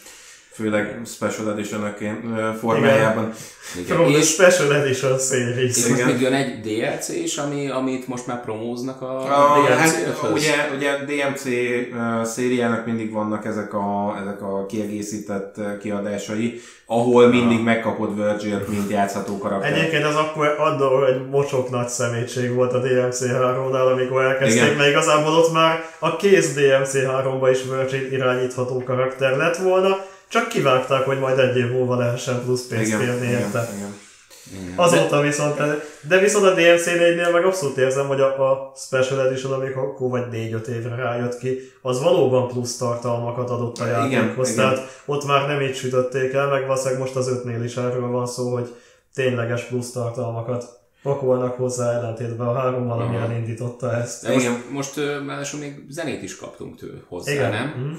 [0.57, 1.93] Főleg Special edition
[2.59, 3.33] formájában.
[3.83, 3.97] Igen.
[3.97, 5.77] The És, Special Edition Series.
[5.77, 6.11] és most Igen.
[6.11, 10.53] még jön egy DLC is, ami, amit most már promóznak a, A, DLC hát, ugye,
[10.75, 11.43] ugye DMC
[12.23, 19.37] szériának mindig vannak ezek a, ezek a kiegészített kiadásai, ahol mindig megkapod Virgil-t, mint játszható
[19.37, 19.73] karakter.
[19.73, 24.75] Egyébként az akkor adó egy mocsok nagy szemétség volt a DMC3-nál, amikor elkezdték, Igen.
[24.75, 29.97] mert igazából ott már a kész DMC3-ba is Virgin irányítható karakter lett volna,
[30.29, 33.69] csak kivágták, hogy majd egy év múlva lehessen plusz pénzt igen, kérni igen, érte.
[33.75, 33.95] igen.
[34.75, 35.61] Azóta viszont,
[36.07, 40.25] de viszont a DLC4-nél meg abszolút érzem, hogy a, a Special Edition, amikor akkor vagy
[40.31, 44.51] 4-5 évre rájött ki, az valóban plusz tartalmakat adott a játékhoz.
[44.51, 44.63] igen.
[44.69, 48.27] Tehát ott már nem így sütötték el, meg valószínűleg most az 5-nél is erről van
[48.27, 48.75] szó, hogy
[49.13, 50.65] tényleges plusz tartalmakat
[51.03, 53.25] pakolnak hozzá ellentétben a hárommal, ami Aha.
[53.25, 54.23] elindította ezt.
[54.23, 54.63] De most, Igen.
[54.71, 57.49] most ráadásul még zenét is kaptunk tőle hozzá, Igen.
[57.51, 57.67] nem?
[57.67, 57.95] Mhm.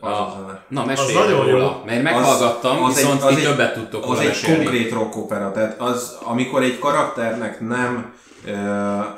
[0.00, 1.52] Az A, na, Az mesélj nagyon jó.
[1.52, 4.56] róla, mert meghallgattam, Az- az egy- viszont az ti egy- többet tudtok Az egy mesélni.
[4.64, 8.14] konkrét rock opera, tehát az, amikor egy karakternek nem
[8.46, 8.52] uh,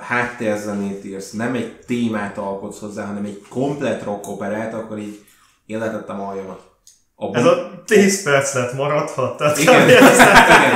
[0.01, 5.19] háttérzenét írsz, nem egy témát alkotsz hozzá, hanem egy komplet rock operát, akkor így
[5.67, 6.61] én letettem a hajamat.
[7.17, 9.89] Abban, Ez a 10 percet maradhat, tehát Igen.
[9.89, 10.05] Igen.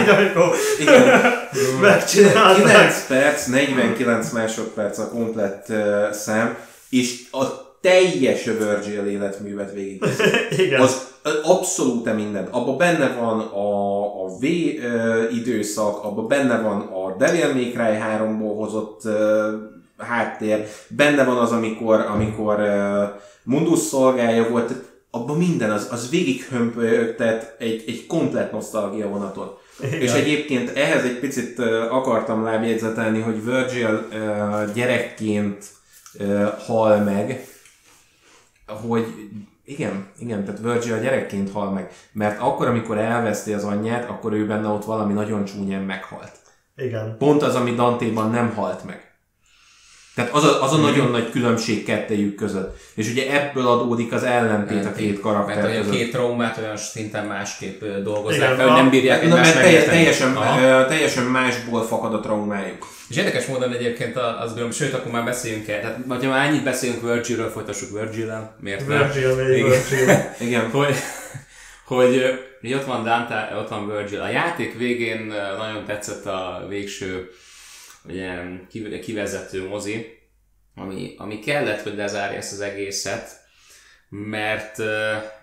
[0.03, 1.21] így, amikor Igen.
[1.81, 2.57] megcsinálták.
[2.63, 6.57] 9 perc, 49 másodperc a komplett uh, szám,
[6.91, 10.05] és a teljes Virgil életművet végig.
[10.65, 10.81] Igen.
[10.81, 12.49] Az az abszolút mindent.
[12.51, 17.99] Abban benne van a, a V ö, időszak, abban benne van a Devil May Cry
[18.19, 19.51] 3-ból hozott ö,
[19.99, 23.05] háttér, benne van az, amikor, amikor ö,
[23.45, 24.73] Mundus szolgája volt,
[25.11, 29.51] abban minden, az, az végig hömpögtet egy, egy komplet nosztalgia vonaton.
[29.83, 30.01] Igen.
[30.01, 31.59] És egyébként ehhez egy picit
[31.91, 34.09] akartam lábjegyzetelni, hogy Virgil
[34.75, 35.65] gyerekként
[36.67, 37.47] hal meg,
[38.73, 39.31] hogy
[39.65, 44.47] igen, igen, tehát Virgil gyerekként hal meg, mert akkor, amikor elveszti az anyját, akkor ő
[44.47, 46.33] benne ott valami nagyon csúnyán meghalt.
[46.77, 47.17] Igen.
[47.19, 49.12] Pont az, ami Dante-ban nem halt meg.
[50.15, 52.81] Tehát az a, az a nagyon nagy különbség kettejük között.
[52.95, 55.95] És ugye ebből adódik az ellentét a két karakter Mert hogy a között.
[55.97, 59.85] két traumát olyan szinten másképp dolgozzák fel, a- hogy nem bírják Na, egymást mert teljes,
[59.85, 60.85] teljesen, Aha.
[60.87, 62.87] teljesen másból fakad a traumájuk.
[63.09, 65.81] És érdekes módon egyébként a- az gondolom, sőt, akkor már beszéljünk el.
[65.81, 68.57] Tehát, ha már annyit beszélünk Virgilről, folytassuk Virgil-el.
[68.61, 68.99] Miért nem?
[69.13, 69.69] Virgil Igen.
[69.71, 70.07] Virgil.
[70.07, 70.17] hogy,
[70.49, 70.71] Igen.
[71.85, 72.29] hogy ö,
[72.61, 74.21] hogy ott van Dante, ott van Virgil.
[74.21, 77.31] A játék végén nagyon tetszett a végső
[78.69, 80.21] kiv- kivezető mozi,
[80.75, 83.41] ami, ami kellett, hogy lezárja ezt az egészet,
[84.09, 84.79] mert,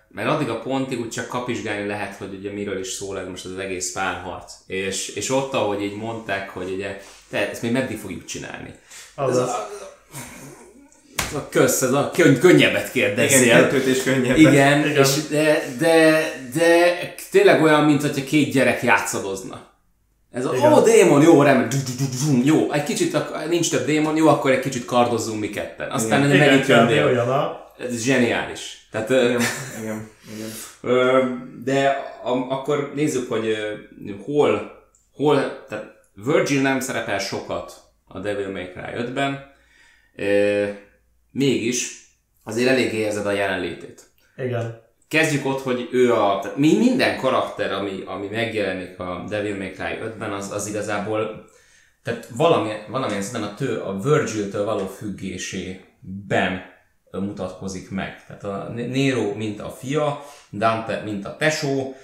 [0.10, 3.46] mert addig a pontig úgy csak kapizsgálni lehet, hogy ugye miről is szól ez most
[3.46, 4.54] az egész párharc.
[4.68, 8.74] És, és ott, ahogy így mondták, hogy ugye, te ezt még meddig fogjuk csinálni.
[9.16, 9.50] Ez Azaz.
[9.50, 9.70] a,
[11.30, 13.42] ez a kösz, ez a könny, könnyebbet kérdezzél.
[13.42, 14.38] Igen, kettőt és könnyebb.
[14.38, 15.02] Igen, Igen.
[15.02, 16.96] És de, de, de
[17.32, 19.69] tényleg olyan, mint hogyha két gyerek játszadozna.
[20.32, 20.74] Ez a, Igen.
[20.74, 21.74] ó, démon, jó, remek,
[22.44, 23.18] jó, egy kicsit,
[23.50, 25.92] nincs több démon, jó, akkor egy kicsit kardozzunk mi ketten.
[25.92, 27.68] Aztán Igen, megint jön a...
[27.80, 28.88] Ez zseniális.
[28.92, 29.42] Tehát, Igen,
[29.82, 30.50] igen, igen.
[30.82, 31.24] ö,
[31.64, 31.88] de
[32.24, 33.58] a, akkor nézzük, hogy
[34.26, 34.72] hol,
[35.14, 37.74] hol, tehát Virgil nem szerepel sokat
[38.08, 39.52] a Devil May Cry 5-ben,
[40.16, 40.66] ö,
[41.32, 42.08] mégis
[42.44, 44.02] azért elég érzed a jelenlétét.
[44.38, 44.82] Igen.
[45.10, 46.40] Kezdjük ott, hogy ő a...
[46.42, 51.48] Tehát mi minden karakter, ami, ami megjelenik a Devil May Cry 5-ben, az, az igazából
[52.04, 56.62] tehát valami, valamilyen szinten a, tő, a Virgil-től való függésében
[57.12, 58.24] mutatkozik meg.
[58.28, 61.96] Tehát a Nero, mint a fia, Dante, mint a tesó,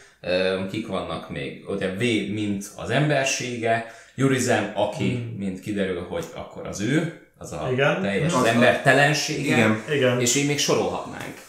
[0.72, 2.00] kik vannak még, ugye V,
[2.34, 8.02] mint az embersége, Jurizen, aki, mint kiderül, hogy akkor az ő, az a Igen.
[8.02, 9.84] teljes Az- az embertelensége, Igen.
[9.90, 10.20] Igen.
[10.20, 11.44] és így még sorolhatnánk.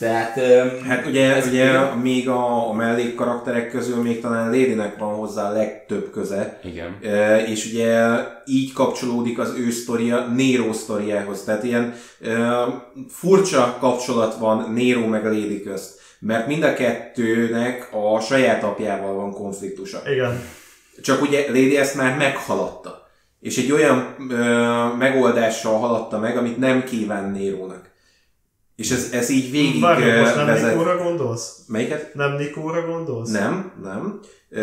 [0.00, 0.40] Tehát...
[0.86, 5.52] Hát ugye, ez- ugye még a, a mellékkarakterek közül még talán Lady-nek van hozzá a
[5.52, 6.60] legtöbb köze.
[6.64, 6.98] Igen.
[7.02, 8.06] E, és ugye
[8.46, 11.44] így kapcsolódik az ő sztoria Nero sztoriához.
[11.44, 12.28] Tehát ilyen e,
[13.08, 15.98] furcsa kapcsolat van Nero meg Lady közt.
[16.20, 20.02] Mert mind a kettőnek a saját apjával van konfliktusa.
[20.12, 20.40] Igen.
[21.02, 23.08] Csak ugye Lady ezt már meghaladta.
[23.40, 24.34] és egy olyan ö,
[24.98, 27.89] megoldással haladta meg, amit nem kíván Nérónak.
[28.80, 30.70] És ez, ez így végig Várj, ö, most nem vezet.
[30.70, 31.56] Nikóra gondolsz?
[31.66, 32.14] Melyiket?
[32.14, 33.30] Nem Nikóra gondolsz?
[33.30, 34.20] Nem, nem.
[34.52, 34.60] Uh,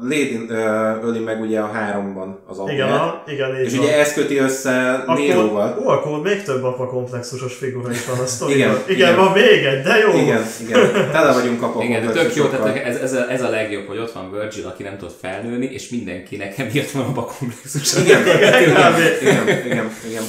[0.00, 2.74] Lady uh, öli meg ugye a háromban az apját.
[2.76, 3.84] Igen, a, igen, és van.
[3.84, 5.68] ugye ez köti össze Néróval.
[5.68, 8.58] Akkor, ó, akkor még több apa komplexusos figura is van a sztoriban.
[8.58, 9.16] Igen, igen, igen.
[9.16, 10.18] van még egy, de jó.
[10.18, 11.10] Igen, igen.
[11.10, 13.98] Tele vagyunk apa Igen, de tök jó, tehát ez, ez, a, ez a legjobb, hogy
[13.98, 17.94] ott van Virgil, aki nem tud felnőni, és mindenki nekem írt van a komplexus.
[18.04, 18.98] Igen, igen, kb.
[19.22, 20.24] igen, igen, igen.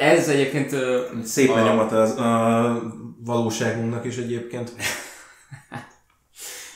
[0.00, 0.74] Ez egyébként
[1.24, 2.82] Szép a- lenyomat az a
[3.24, 4.72] valóságunknak is egyébként.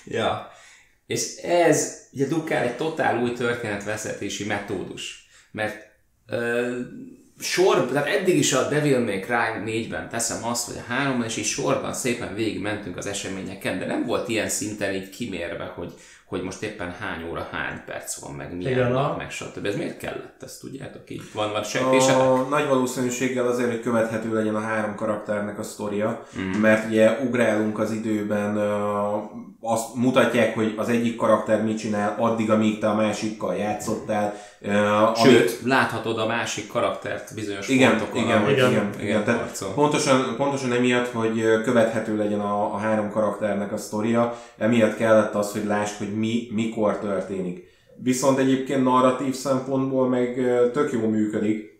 [0.04, 0.50] Ja.
[1.06, 5.26] És ez, ugye Dukál egy totál új történetvezetési metódus.
[5.52, 5.86] Mert
[6.26, 6.78] ö,
[7.38, 11.36] sor, tehát eddig is a Devil May Cry 4-ben teszem azt, vagy a 3-ban, és
[11.36, 15.94] így sorban szépen végig mentünk az eseményeken, de nem volt ilyen szinten így kimérve, hogy,
[16.32, 19.66] hogy most éppen hány óra, hány perc van, meg milyen Igen, nap, a- meg stb.
[19.66, 21.22] Ez miért kellett, ezt tudjátok így?
[21.34, 22.16] Van, van sejtésetek?
[22.20, 26.50] A nagy valószínűséggel azért, hogy követhető legyen a három karakternek a sztoria, mm.
[26.60, 28.56] mert ugye ugrálunk az időben,
[29.60, 34.34] azt mutatják, hogy az egyik karakter mit csinál addig, amíg te a másikkal játszottál.
[34.60, 38.22] ö, amit- Sőt, láthatod a másik karaktert bizonyos igen, pontokon.
[38.22, 39.24] igen, igen, Igen, igen, igen.
[39.24, 45.34] Tehát pontosan, pontosan emiatt, hogy követhető legyen a, a három karakternek a sztoria, emiatt kellett
[45.34, 47.64] az, hogy lásd, hogy mi, mikor történik.
[47.96, 50.34] Viszont egyébként narratív szempontból meg
[50.72, 51.70] tök jó működik,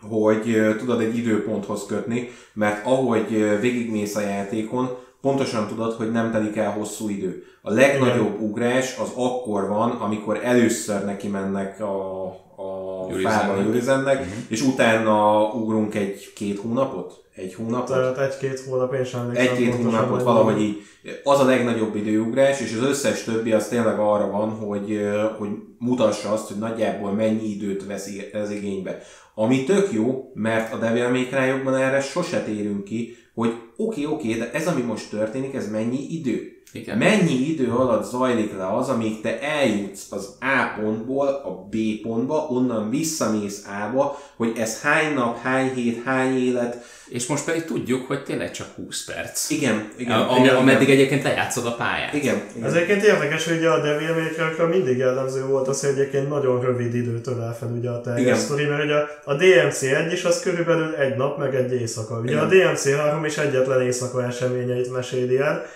[0.00, 4.88] hogy tudod egy időponthoz kötni, mert ahogy végigmész a játékon,
[5.20, 7.42] pontosan tudod, hogy nem telik el hosszú idő.
[7.62, 12.24] A legnagyobb ugrás az akkor van, amikor először neki mennek a,
[12.62, 13.40] a Őrizennek.
[13.40, 17.22] fába őrizennek, és utána ugrunk egy-két hónapot?
[17.34, 17.86] Egy hónapot?
[17.86, 20.82] Tehát egy-két hónap, én sem Egy-két hónapot hogy valahogy így.
[21.24, 25.00] Az a legnagyobb időugrás, és az összes többi az tényleg arra van, hogy,
[25.38, 25.48] hogy
[25.78, 28.98] mutassa azt, hogy nagyjából mennyi időt vesz ez igénybe.
[29.34, 34.14] Ami tök jó, mert a Devil May Cry-okban erre sose térünk ki, hogy oké, okay,
[34.14, 36.61] oké, okay, de ez, ami most történik, ez mennyi idő?
[36.72, 36.98] Igen.
[36.98, 42.46] Mennyi idő alatt zajlik le az, amíg te eljutsz az A pontból a B pontba,
[42.50, 46.84] onnan visszamész A-ba, hogy ez hány nap, hány hét, hány élet.
[47.08, 49.50] És most pedig tudjuk, hogy tényleg csak 20 perc.
[49.50, 50.20] Igen, igen.
[50.20, 50.96] A- igen, ameddig igen.
[50.96, 52.12] egyébként lejátszod a pályát.
[52.14, 52.68] Igen, igen.
[52.68, 56.60] Ez egyébként érdekes, hogy a Devil May Cry-kra mindig jellemző volt az, hogy egyébként nagyon
[56.60, 60.40] rövid időt ölel fel ugye a teljes sztori, mert ugye a DMC 1 is az
[60.40, 62.18] körülbelül egy nap, meg egy éjszaka.
[62.18, 62.44] Ugye Igen.
[62.44, 65.66] a DMC 3 is egyetlen éjszaka eseményeit meséli el.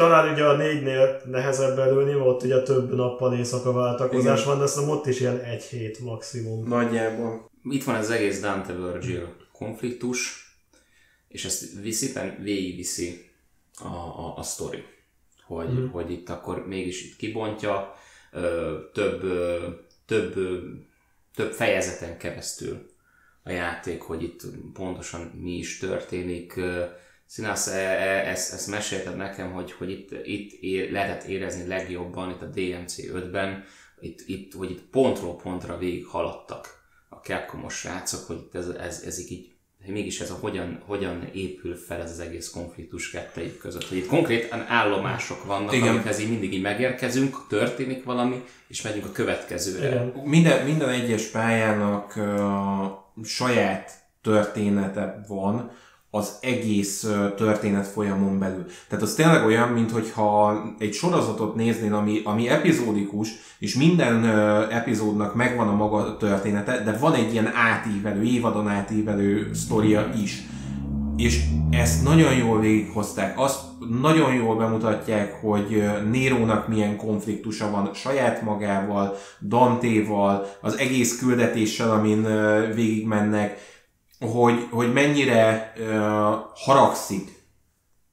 [0.00, 4.48] Talán ugye a négynél nehezebb belülni, mert ott ugye több nappal éjszaka váltakozás Igen.
[4.48, 6.68] van, de azt ott is ilyen egy hét maximum.
[6.68, 7.50] Nagyjából.
[7.62, 10.48] Itt van az egész Dante Virgil konfliktus,
[11.28, 13.30] és ezt szépen végigviszi
[13.82, 14.84] a, a, a sztori.
[15.46, 15.86] Hogy, mm.
[15.86, 17.94] hogy itt akkor mégis itt kibontja,
[18.32, 19.68] ö, több, ö,
[20.06, 20.58] több, ö,
[21.34, 22.90] több fejezeten keresztül
[23.42, 26.60] a játék, hogy itt pontosan mi is történik.
[27.30, 32.30] Színász, e- e- ezt, ezt mesélted nekem, hogy, hogy itt, itt é- lehetett érezni legjobban
[32.30, 33.64] itt a DMC 5-ben,
[34.00, 39.02] itt, itt, hogy itt pontról pontra végig haladtak a Capcomos srácok, hogy itt ez, ez,
[39.06, 39.50] ez így,
[39.86, 43.88] mégis ez a hogyan, hogyan épül fel ez az egész konfliktus kettejük között.
[43.88, 45.72] Hogy itt konkrétan állomások vannak.
[45.72, 45.88] Igen.
[45.88, 49.88] amikhez így mindig így megérkezünk, történik valami, és megyünk a következőre.
[49.88, 50.22] Igen.
[50.24, 53.90] Minden, minden egyes pályának uh, saját
[54.22, 55.70] története van,
[56.10, 58.64] az egész történet folyamon belül.
[58.88, 64.24] Tehát az tényleg olyan, mintha egy sorozatot néznél, ami, ami epizódikus, és minden
[64.70, 70.42] epizódnak megvan a maga története, de van egy ilyen átívelő, évadon átívelő sztoria is.
[71.16, 73.38] És ezt nagyon jól végighozták.
[73.38, 73.60] Azt
[74.00, 82.26] nagyon jól bemutatják, hogy Nérónak milyen konfliktusa van saját magával, Dantéval, az egész küldetéssel, amin
[82.74, 83.58] végigmennek,
[84.20, 85.86] hogy, hogy mennyire uh,
[86.54, 87.28] haragszik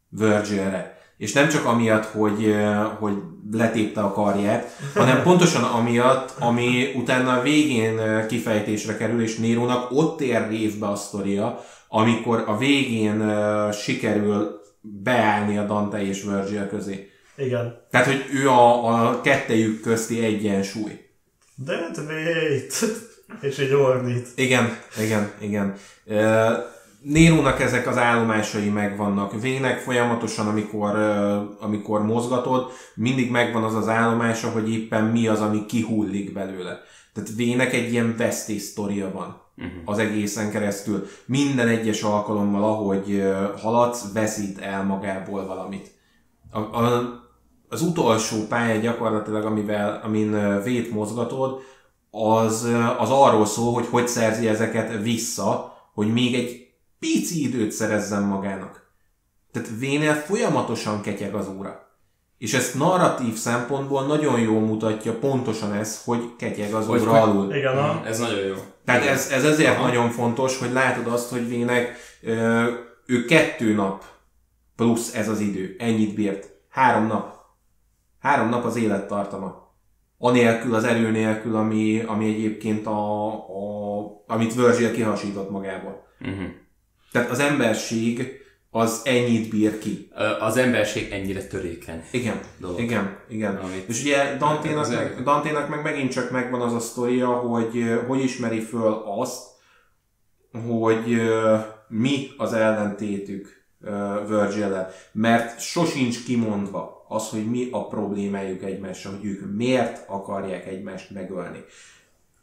[0.09, 0.97] Virgilre.
[1.17, 3.13] És nem csak amiatt, hogy, uh, hogy
[3.51, 10.21] letépte a karját, hanem pontosan amiatt, ami utána a végén kifejtésre kerül, és Nérónak ott
[10.21, 17.09] ér részbe a sztoria, amikor a végén uh, sikerül beállni a Dante és Virgil közé.
[17.37, 17.85] Igen.
[17.91, 21.05] Tehát, hogy ő a, a kettejük közti egyensúly.
[21.55, 23.06] Dead wait!
[23.41, 24.27] És így ordít.
[24.35, 25.75] Igen, igen, igen.
[27.01, 29.41] Nérónak ezek az állomásai megvannak.
[29.41, 30.95] Vének folyamatosan, amikor,
[31.59, 36.79] amikor mozgatod, mindig megvan az az állomása, hogy éppen mi az, ami kihullik belőle.
[37.13, 39.81] Tehát Vének egy ilyen vesztés sztoria van uh-huh.
[39.85, 41.07] az egészen keresztül.
[41.25, 43.23] Minden egyes alkalommal, ahogy
[43.57, 45.91] haladsz, veszít el magából valamit.
[46.51, 47.01] A, a,
[47.69, 51.61] az utolsó pálya gyakorlatilag, amivel, amin vét mozgatod,
[52.11, 56.67] az, az arról szól, hogy hogy szerzi ezeket vissza, hogy még egy
[56.99, 58.85] pici időt szerezzen magának.
[59.51, 61.85] Tehát Vénél folyamatosan ketyeg az óra.
[62.37, 67.19] És ezt narratív szempontból nagyon jól mutatja pontosan ez, hogy ketyeg az Hogy- óra hogy-
[67.29, 67.55] alul.
[67.55, 68.01] Igen, a...
[68.05, 68.55] Ez nagyon jó.
[68.85, 69.85] Tehát ez, ez ezért Aha.
[69.85, 71.95] nagyon fontos, hogy látod azt, hogy Vének
[73.05, 74.03] ő kettő nap
[74.75, 75.75] plusz ez az idő.
[75.79, 76.49] Ennyit bírt.
[76.69, 77.35] Három nap.
[78.19, 79.66] Három nap az élettartama.
[80.17, 86.07] Anélkül, az erő nélkül, ami, ami egyébként a, a, amit Virgil kihasított magából.
[86.21, 86.45] Uh-huh.
[87.11, 90.11] Tehát az emberség az ennyit bír ki.
[90.39, 92.03] Az emberség ennyire törékeny.
[92.11, 92.79] Igen, Dolog.
[92.79, 93.55] igen, igen.
[93.55, 98.23] Amit- És ugye Danténak meg, Danténak meg megint csak megvan az a sztoria, hogy hogy
[98.23, 99.45] ismeri föl azt,
[100.67, 101.21] hogy
[101.87, 103.65] mi az ellentétük
[104.27, 111.11] virgil Mert sosincs kimondva az, hogy mi a problémájuk egymással, hogy ők miért akarják egymást
[111.11, 111.63] megölni.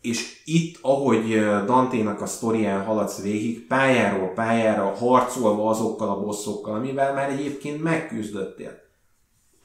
[0.01, 6.75] És itt, ahogy ö, Danténak a sztorián haladsz végig, pályáról pályára, harcolva azokkal a bosszokkal,
[6.75, 8.83] amivel már egyébként megküzdöttél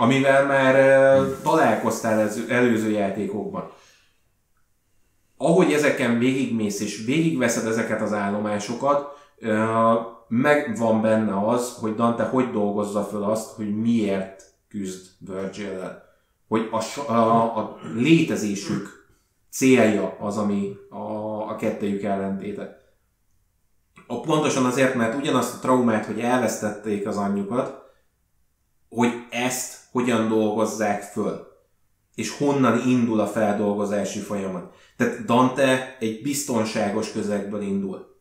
[0.01, 0.75] amivel már
[1.43, 3.71] találkoztál előző játékokban.
[5.37, 9.17] Ahogy ezeken végigmész és végigveszed ezeket az állomásokat,
[10.27, 16.03] megvan benne az, hogy Dante hogy dolgozza föl azt, hogy miért küzd virgil
[16.47, 19.07] Hogy a, a, a létezésük
[19.49, 21.03] célja az, ami a,
[21.49, 22.81] a kettejük ellentéte.
[24.07, 27.81] A, pontosan azért, mert ugyanazt a traumát, hogy elvesztették az anyjukat,
[28.89, 31.47] hogy ezt hogyan dolgozzák föl,
[32.15, 34.73] és honnan indul a feldolgozási folyamat.
[34.97, 38.17] Tehát Dante egy biztonságos közegből indul.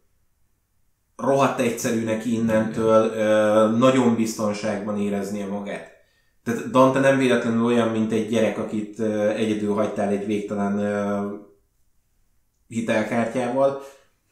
[1.16, 5.97] Rohadt egyszerű neki innentől ö, nagyon biztonságban éreznie magát.
[6.48, 9.00] Tehát Dante nem véletlenül olyan, mint egy gyerek, akit
[9.36, 10.80] egyedül hagytál egy végtelen
[12.68, 13.82] hitelkártyával,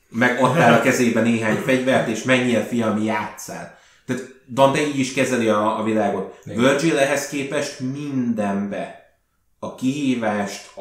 [0.08, 3.78] megadtál a kezébe néhány fegyvert, és menjél fiam, játszál.
[4.06, 6.40] Tehát Dante így is kezeli a, a világot.
[6.44, 6.58] Igen.
[6.58, 9.00] Virgil ehhez képest mindenbe
[9.58, 10.80] a kihívást, a,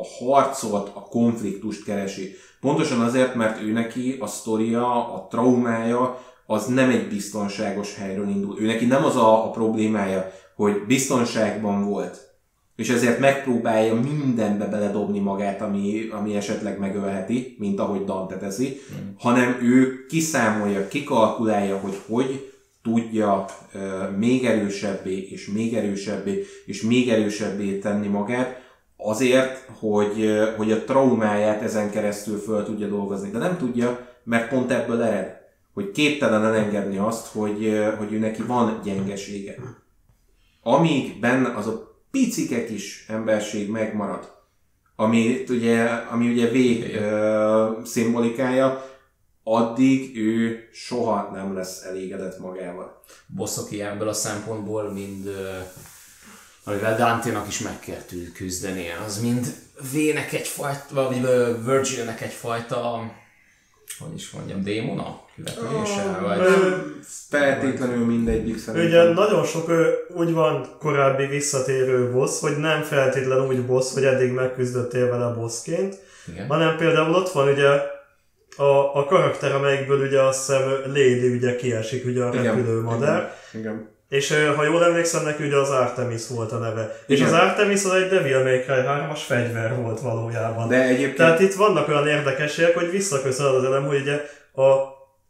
[0.00, 2.34] a harcot, a konfliktust keresi.
[2.60, 8.60] Pontosan azért, mert ő neki a sztoria, a traumája, az nem egy biztonságos helyről indul.
[8.60, 12.30] Ő neki nem az a, a problémája, hogy biztonságban volt,
[12.76, 18.80] és ezért megpróbálja mindenbe beledobni magát, ami, ami esetleg megölheti, mint ahogy Dante teszi,
[19.18, 27.08] hanem ő kiszámolja, kikalkulálja, hogy hogy tudja ö, még erősebbé, és még erősebbé, és még
[27.08, 28.60] erősebbé tenni magát,
[28.96, 33.30] azért, hogy, hogy a traumáját ezen keresztül föl tudja dolgozni.
[33.30, 35.40] De nem tudja, mert pont ebből ered,
[35.74, 39.54] hogy képtelen elengedni azt, hogy, hogy ő neki van gyengesége.
[40.62, 44.32] Amíg benne az a picike kis emberség megmarad,
[44.96, 46.54] ami ugye, ami ugye V
[46.94, 48.90] ö, szimbolikája,
[49.44, 53.02] addig ő soha nem lesz elégedett magával.
[53.26, 55.58] bosszok ilyenből a szempontból, mind ö,
[56.64, 58.02] amivel Dante-nak is meg kell
[58.34, 59.54] küzdenie, az mind
[59.92, 61.20] V-nek egyfajta, vagy
[61.64, 63.10] Virgilnek egyfajta,
[63.98, 65.20] hogy is mondjam, démona?
[65.36, 66.18] Követelése?
[66.22, 66.38] Vagy...
[66.38, 66.76] Ö,
[67.28, 68.88] Feltétlenül mindegyik szerintem.
[68.88, 69.70] Ugye nagyon sok
[70.16, 75.98] úgy van korábbi visszatérő boss, hogy nem feltétlenül úgy boss, hogy eddig megküzdöttél vele bossként,
[76.32, 76.46] Igen.
[76.46, 77.68] hanem például ott van ugye
[78.56, 83.34] a, a karakter, amelyikből ugye azt hiszem Lady ugye kiesik, ugye a repülő madár.
[83.52, 83.62] Igen.
[83.62, 83.88] Igen.
[84.12, 86.96] És ha jól emlékszem, neki ugye az Artemis volt a neve.
[87.06, 87.32] És Igen.
[87.32, 90.68] az Artemis az egy Devil May Cry 3-as fegyver volt valójában.
[90.68, 94.20] De egyébként Tehát itt vannak olyan érdekességek, hogy visszaköszön az elem, hogy ugye
[94.52, 94.62] a,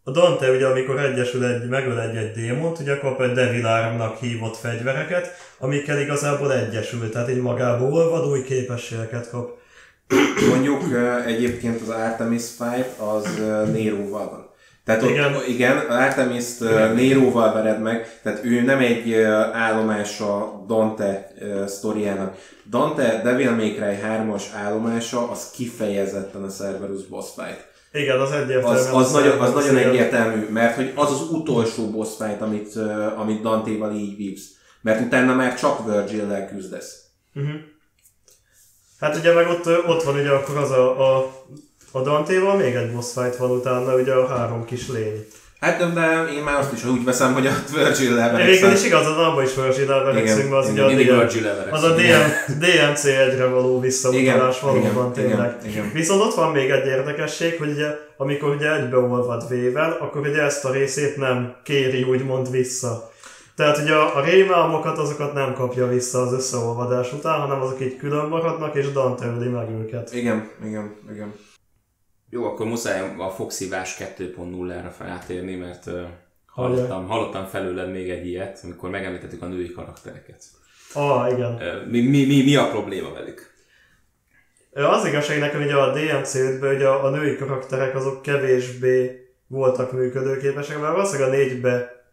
[0.04, 4.18] a Dante ugye amikor egyesül egy, megöl egy, egy démont, ugye kap egy Devil Armnak
[4.18, 9.58] hívott fegyvereket, amikkel igazából egyesül, tehát így magából olvad, új képességeket kap.
[10.48, 10.82] mondjuk
[11.26, 13.26] egyébként az Artemis fight az
[13.72, 14.41] Néróval van.
[14.84, 15.30] Tehát ott, Igen.
[15.30, 21.32] igen, igen az Artemis-t ö, Néróval vered meg, tehát ő nem egy ö, állomása Dante
[21.38, 22.36] ö, sztoriának.
[22.70, 27.70] Dante Devil May Cry 3-as állomása az kifejezetten a Cerberus boss fight.
[27.92, 28.74] Igen, az egyértelműen.
[28.74, 32.76] Az, az, nagyon, az nagyon egyértelmű, mert hogy az az utolsó boss fight, amit,
[33.16, 34.46] amit Dante-val így vívsz.
[34.80, 37.00] Mert utána már csak Virgil-lel küzdesz.
[39.00, 41.32] Hát ugye meg ott, ott van ugye akkor az a, a,
[41.92, 45.26] a Dante-val még egy boss fight van utána, ugye a három kis lény.
[45.60, 48.72] Hát de én már azt is úgy veszem, hogy a Virgil-lel Végül verekszel.
[48.72, 51.68] is igazad, abban is Igen, mert az ugye a DM Virgil.
[51.70, 55.56] Az a DM, DMC egyre való visszautalás valóban igen, tényleg.
[55.60, 55.90] igen, igen.
[55.92, 57.86] Viszont ott van még egy érdekesség, hogy ugye,
[58.16, 63.10] amikor ugye egybeolvad vével, akkor ugye ezt a részét nem kéri úgymond vissza.
[63.56, 67.96] Tehát ugye a, a rémálmokat azokat nem kapja vissza az összeolvadás után, hanem azok így
[67.96, 70.14] külön maradnak, és Dante öli meg őket.
[70.14, 71.34] Igen, igen, igen.
[72.34, 76.02] Jó, akkor muszáj a fogszívás 2.0-ra felátérni, mert uh,
[76.46, 80.44] hallottam, hallottam felőled még egy ilyet, amikor megemlítettük a női karaktereket.
[80.94, 81.54] Ah, igen.
[81.54, 83.54] Uh, mi, mi, mi, mi a probléma velük?
[84.72, 90.80] Az igazság nekem ugye a DMC-ben ugye a, a női karakterek azok kevésbé voltak működőképesek,
[90.80, 92.04] mert valószínűleg a négybe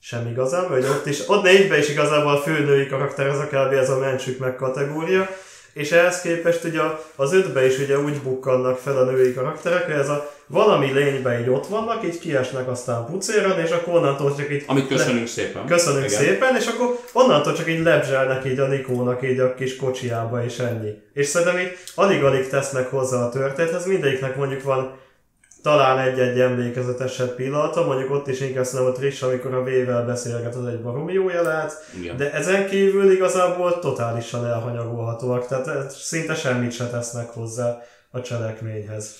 [0.00, 3.46] sem igazán, vagy ott is, ott négybe is igazából a fő női karakter az a
[3.46, 3.72] kb.
[3.72, 5.28] ez a mentsük meg kategória,
[5.72, 6.80] és ehhez képest ugye
[7.16, 11.40] az ötbe is ugye úgy bukkannak fel a női karakterek, hogy ez a valami lényben
[11.40, 14.64] így ott vannak, így kiesnek aztán pucéran, és akkor onnantól csak így...
[14.66, 15.66] Amit köszönünk szépen.
[15.66, 16.20] Köszönünk Igen.
[16.20, 20.58] szépen, és akkor onnantól csak így lebzselnek így a Nikónak így a kis kocsiába, és
[20.58, 20.90] ennyi.
[21.12, 24.96] És szerintem így alig-alig tesznek hozzá a történethez, mindegyiknek mondjuk van
[25.62, 30.54] talán egy-egy emlékezetesebb pillanata, mondjuk ott is inkább szerintem a Trish, amikor a V-vel beszélget,
[30.54, 31.28] az egy baromi jó
[32.00, 32.16] Igen.
[32.16, 37.78] de ezen kívül igazából totálisan elhanyagolhatóak, tehát szinte semmit se tesznek hozzá
[38.10, 39.16] a cselekményhez.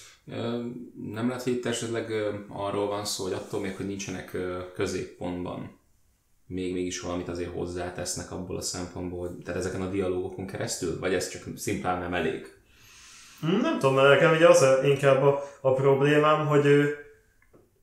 [1.12, 2.12] Nem lehet, hogy itt esetleg
[2.48, 4.36] arról van szó, hogy attól még, hogy nincsenek
[4.74, 5.80] középpontban,
[6.46, 11.28] még mégis valamit azért hozzátesznek abból a szempontból, tehát ezeken a dialógokon keresztül, vagy ez
[11.28, 12.57] csak szimplán nem elég?
[13.40, 16.96] Hm, Nem tudom, mert nekem ugye az inkább a, a problémám, hogy ő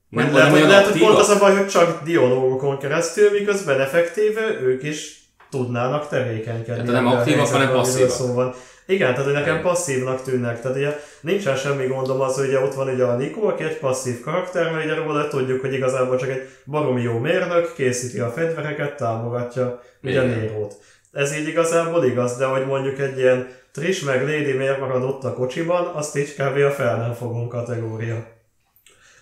[0.08, 4.60] Nem, lehet, hogy, lehet, hogy pont az a baj, hogy csak dialógokon keresztül, miközben effektíve
[4.60, 6.84] ők is tudnának tevékenykedni.
[6.84, 8.10] Tehát nem aktívak, hanem passzívak.
[8.10, 8.54] Szó van.
[8.86, 10.60] Igen, tehát hogy nekem passzívnak tűnnek.
[10.60, 13.78] Tehát ugye nincsen semmi gondom az, hogy ugye ott van ugye a Nikó, aki egy
[13.78, 18.30] passzív karakter, mert ugye róla tudjuk, hogy igazából csak egy baromi jó mérnök, készíti a
[18.30, 20.22] fegyvereket, támogatja ugye.
[20.22, 20.74] Nérót.
[21.12, 25.24] Ez így igazából igaz, de hogy mondjuk egy ilyen Trish meg Lady miért marad ott
[25.24, 26.56] a kocsiban, azt így kb.
[26.56, 28.26] a fel nem fogom kategória.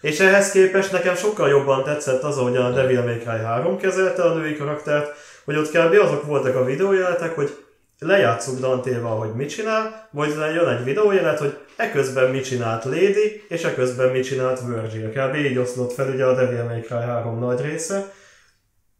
[0.00, 4.22] És ehhez képest nekem sokkal jobban tetszett az, ahogy a Devil May Cry 3 kezelte
[4.22, 5.94] a női karaktert, hogy ott kb.
[6.02, 7.57] azok voltak a videójelenetek, hogy
[7.98, 13.64] lejátszuk Dantéval, hogy mit csinál, majd jön egy videójelenet, hogy eközben mit csinált Lady, és
[13.64, 15.11] eközben mit csinált Virgil.
[15.11, 15.34] Kb.
[15.34, 18.12] így oszlott fel ugye a Devil May Cry 3 nagy része,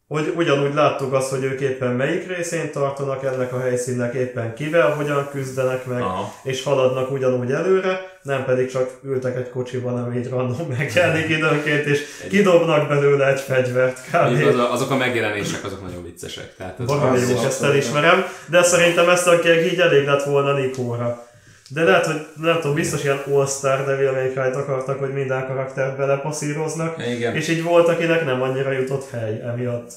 [0.07, 4.89] hogy ugyanúgy láttuk azt, hogy ők éppen melyik részén tartanak ennek a helyszínnek, éppen kivel,
[4.89, 6.33] hogyan küzdenek meg, Aha.
[6.43, 11.85] és haladnak ugyanúgy előre, nem pedig csak ültek egy kocsiban, ami így random megjelenik időnként,
[11.85, 14.45] és kidobnak belőle egy fegyvert kb.
[14.47, 16.55] az, azok a megjelenések, azok nagyon viccesek.
[16.55, 19.29] Tehát az, Valami az jó, ezt elismerem, de szerintem ezt
[19.71, 21.24] így elég lett volna Nikóra.
[21.69, 27.07] De lehet, hogy nem tudom, biztos ilyen All-Star Devil May akartak, hogy minden karaktert belepasszíroznak,
[27.07, 27.35] Igen.
[27.35, 29.91] és így volt, akinek nem annyira jutott hely emiatt.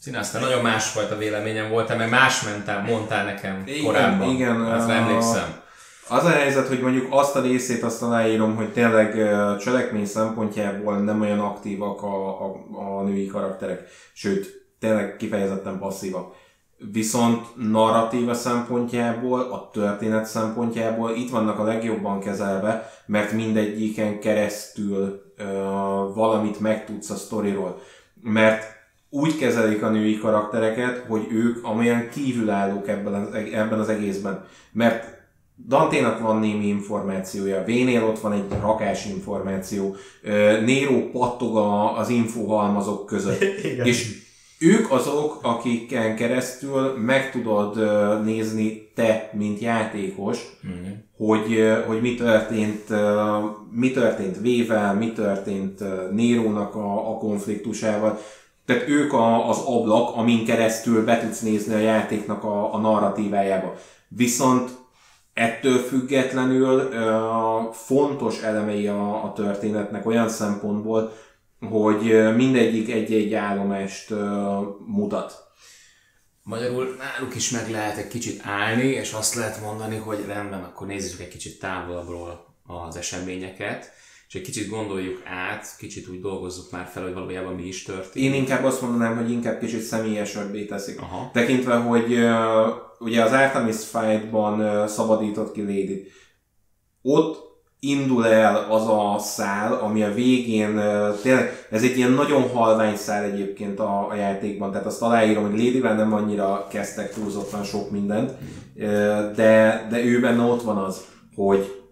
[0.00, 4.28] Színáztál, nagyon másfajta véleményem volt, meg más mentál, mondtál nekem Igen, korábban.
[4.30, 5.64] igen, Hát a- emlékszem.
[6.08, 9.12] Az a helyzet, hogy mondjuk azt a részét azt aláírom, hogy tényleg
[9.58, 12.56] cselekmény szempontjából nem olyan aktívak a, a,
[12.98, 13.82] a női karakterek,
[14.12, 14.46] sőt,
[14.80, 16.34] tényleg kifejezetten passzívak.
[16.92, 25.44] Viszont narratíva szempontjából, a történet szempontjából itt vannak a legjobban kezelve, mert mindegyiken keresztül ö,
[26.14, 27.78] valamit megtudsz a sztoriról.
[28.22, 28.64] Mert
[29.10, 34.44] úgy kezelik a női karaktereket, hogy ők amilyen kívülállók ebben az, ebben az egészben.
[34.72, 35.14] Mert
[35.66, 39.96] Danténak van némi információja, Vénél ott van egy rakás információ,
[40.64, 41.56] Nero pattog
[41.96, 43.42] az infohalmazok között.
[43.72, 43.86] Igen.
[43.86, 44.25] És
[44.58, 47.76] ők azok, akiken keresztül meg tudod
[48.24, 50.72] nézni te, mint játékos, Mhm.
[51.16, 52.82] hogy, hogy mi történt,
[53.70, 58.18] mi történt Vével, mi történt Nérónak a, a konfliktusával.
[58.64, 63.74] Tehát ők a, az ablak, amin keresztül be tudsz nézni a játéknak a, a narratívájába.
[64.08, 64.70] Viszont
[65.34, 66.88] ettől függetlenül
[67.72, 71.12] fontos elemei a, a történetnek olyan szempontból,
[71.60, 74.10] hogy mindegyik egy-egy állomást
[74.86, 75.44] mutat.
[76.42, 80.86] Magyarul náluk is meg lehet egy kicsit állni, és azt lehet mondani, hogy rendben, akkor
[80.86, 83.92] nézzük egy kicsit távolabbról az eseményeket,
[84.28, 88.24] és egy kicsit gondoljuk át, kicsit úgy dolgozzuk már fel, hogy valójában mi is történt.
[88.24, 91.00] Én inkább azt mondanám, hogy inkább kicsit személyesebbé teszik.
[91.00, 91.30] Aha.
[91.32, 92.12] Tekintve, hogy
[92.98, 96.06] ugye az Artemis Fight-ban szabadított ki lady
[97.02, 97.45] Ott
[97.80, 100.80] indul el az a szál, ami a végén
[101.22, 105.64] tényleg, ez egy ilyen nagyon halvány szál egyébként a, a játékban, tehát azt aláírom, hogy
[105.64, 108.32] Ladyvel nem annyira kezdtek túlzottan sok mindent,
[109.34, 111.04] de, de ő benne ott van az,
[111.34, 111.84] hogy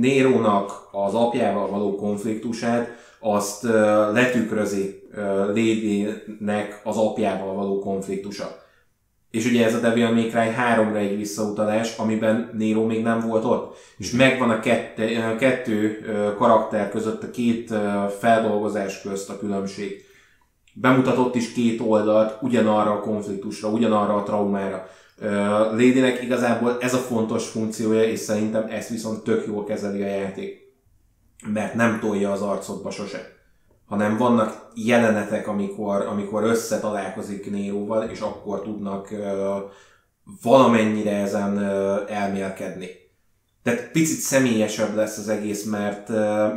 [0.00, 2.88] Nérónak az apjával való konfliktusát,
[3.20, 3.62] azt
[4.12, 5.02] letükrözi
[5.46, 8.64] Lady-nek az apjával való konfliktusa.
[9.36, 13.44] És ugye ez a Devil May Cry 3-ra egy visszautalás, amiben Nero még nem volt
[13.44, 13.76] ott.
[13.98, 20.04] És megvan a kette, kettő ö, karakter között, a két ö, feldolgozás közt a különbség.
[20.74, 24.86] bemutatott is két oldalt ugyanarra a konfliktusra, ugyanarra a traumára.
[25.18, 25.28] Ö,
[25.70, 30.60] Ladynek igazából ez a fontos funkciója, és szerintem ezt viszont tök jól kezeli a játék.
[31.52, 33.35] Mert nem tolja az arcodba sose
[33.86, 39.08] hanem vannak jelenetek, amikor, amikor összetalálkozik Néróval, és akkor tudnak
[40.42, 41.62] valamennyire ezen
[42.08, 42.88] elmélkedni.
[43.62, 46.08] Tehát picit személyesebb lesz az egész, mert,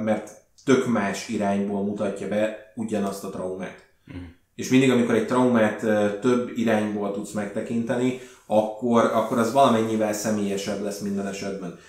[0.04, 0.32] mert
[0.66, 3.88] tök más irányból mutatja be ugyanazt a traumát.
[4.14, 4.24] Mm.
[4.56, 5.80] És mindig, amikor egy traumát
[6.20, 11.80] több irányból tudsz megtekinteni, akkor, akkor az valamennyivel személyesebb lesz minden esetben.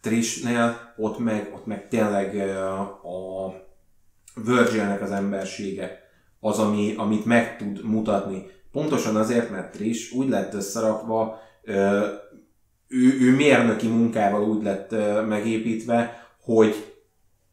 [0.00, 2.36] Trishnél ott meg, ott meg tényleg
[3.02, 3.65] a
[4.44, 6.04] Virgilnek az embersége
[6.40, 8.46] az, ami, amit meg tud mutatni.
[8.72, 11.40] Pontosan azért, mert Trish úgy lett összerakva,
[12.88, 14.94] ő, ő mérnöki munkával úgy lett
[15.28, 16.74] megépítve, hogy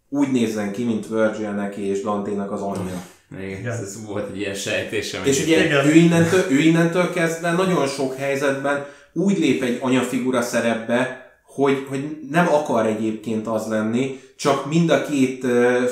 [0.09, 3.05] úgy nézzen ki, mint Virgilnek és Dante-nak az anyja.
[3.41, 5.25] Igen, ez, ez volt egy ilyen sejtésem.
[5.25, 11.22] És ugye ő innentől, ő innentől kezdve nagyon sok helyzetben úgy lép egy anyafigura szerepbe,
[11.53, 15.45] hogy, hogy nem akar egyébként az lenni, csak mind a két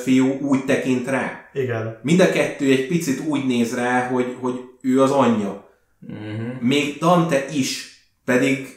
[0.04, 1.50] fiú úgy tekint rá.
[1.54, 2.00] Igen.
[2.02, 5.70] Mind a kettő egy picit úgy néz rá, hogy, hogy ő az anyja.
[6.08, 6.62] Uh-huh.
[6.62, 8.76] Még Dante is, pedig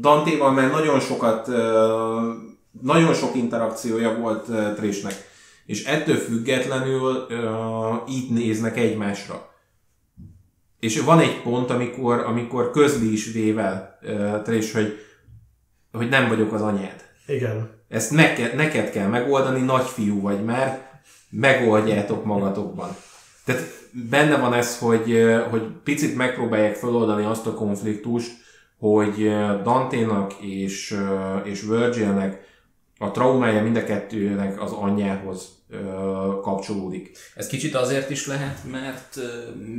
[0.00, 1.46] Dantéval már nagyon sokat,
[2.82, 5.14] nagyon sok interakciója volt Trishnek.
[5.66, 7.26] És ettől függetlenül
[8.08, 9.54] így néznek egymásra.
[10.80, 13.98] És van egy pont, amikor, amikor közli is vével
[14.44, 14.96] Trish, hogy,
[15.96, 17.04] hogy nem vagyok az anyád.
[17.26, 17.70] Igen.
[17.88, 20.88] Ezt neked, neked kell megoldani, nagyfiú vagy már,
[21.30, 22.88] megoldjátok magatokban.
[23.44, 23.62] Tehát
[24.10, 28.30] benne van ez, hogy, hogy picit megpróbálják feloldani azt a konfliktust,
[28.78, 29.30] hogy
[29.62, 30.96] Dante-nak és,
[31.44, 32.44] és Virgilnek
[32.98, 35.55] a traumája mind a kettőnek az anyjához
[36.42, 37.18] kapcsolódik.
[37.34, 39.18] Ez kicsit azért is lehet, mert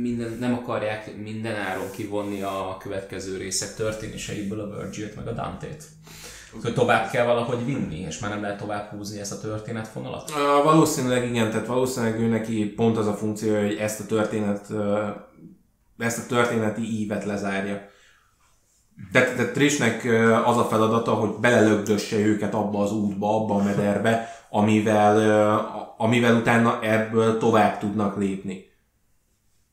[0.02, 5.84] minden, nem akarják minden áron kivonni a következő részek történéseiből a Virgilt meg a Dante-t
[6.62, 10.32] hogy tovább kell valahogy vinni, és már nem lehet tovább húzni ezt a történetfonalat?
[10.64, 14.66] Valószínűleg igen, tehát valószínűleg ő neki pont az a funkció, hogy ezt a történet,
[15.98, 17.88] ezt a történeti ívet lezárja.
[19.12, 20.04] Tehát, tehát Trishnek
[20.44, 26.82] az a feladata, hogy belelögdösse őket abba az útba, abba a mederbe, amivel, amivel utána
[26.82, 28.66] ebből tovább tudnak lépni.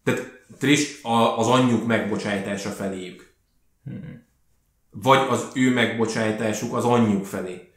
[0.04, 0.22] Tehát
[0.60, 1.00] Trish
[1.38, 3.34] az anyjuk megbocsájtása feléjük.
[3.84, 4.26] Hmm
[5.02, 7.72] vagy az ő megbocsájtásuk az anyjuk felé,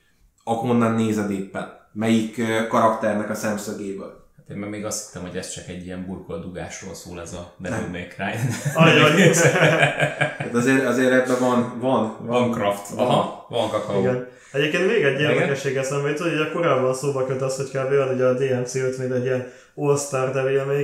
[0.44, 4.26] akonnan nézed éppen, melyik karakternek a szemszögéből.
[4.36, 7.88] Hát én még azt hittem, hogy ez csak egy ilyen burkoldugásról szól ez a Devil
[7.90, 8.32] May Cry.
[10.38, 12.88] hát azért, azért ebben van, van, van, craft.
[12.88, 14.00] Van, Aha, van kakaó.
[14.00, 14.28] Igen.
[14.52, 17.90] Egyébként még egy érdekesség eszembe jutott, hogy korábban szóba köt az, hogy kb.
[17.90, 20.30] olyan, hogy a DMC 5 mint egy ilyen All-Star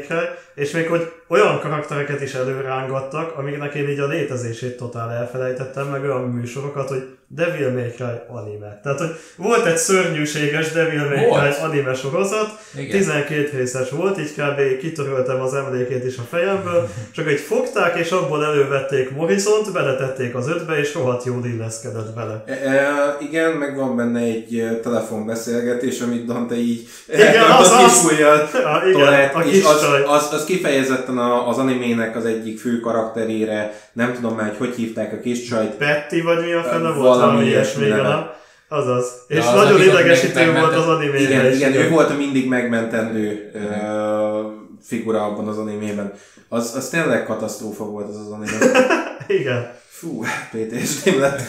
[0.00, 5.86] Cry, és még hogy olyan karaktereket is előrángattak, amiknek én így a létezését totál elfelejtettem,
[5.86, 8.80] meg olyan műsorokat, hogy Devil May Cry anime.
[8.82, 12.98] Tehát, hogy volt egy szörnyűséges Devil May Cry anime sorozat, Igen.
[12.98, 14.78] 12 részes volt, így kb.
[14.80, 20.48] kitöröltem az emlékét is a fejemből, csak egy fogták, és abból elővették Morrisont, beletették az
[20.48, 22.44] ötbe, és rohadt jól illeszkedett bele.
[22.46, 28.96] E, e, igen, meg van benne egy telefonbeszélgetés, amit Dante így igen, az, a kis
[29.34, 34.12] a kis és az, az, az, kifejezetten a, az animének az egyik fő karakterére, nem
[34.12, 35.78] tudom már, hogy hogy hívták a kis csajt.
[35.78, 37.18] Betty vagy mi a fene volt?
[37.18, 38.30] valami ilyesmi, nem?
[38.68, 39.24] Azaz.
[39.28, 42.14] És ja, az nagyon idegesítő volt az animében Igen, is, igen, igen, ő volt a
[42.14, 44.52] mindig megmentendő uh,
[44.82, 46.12] figura abban az animében.
[46.48, 48.58] Az, az tényleg katasztrófa volt az az anime.
[49.40, 49.82] igen.
[50.04, 51.40] Fú, PTSD lett.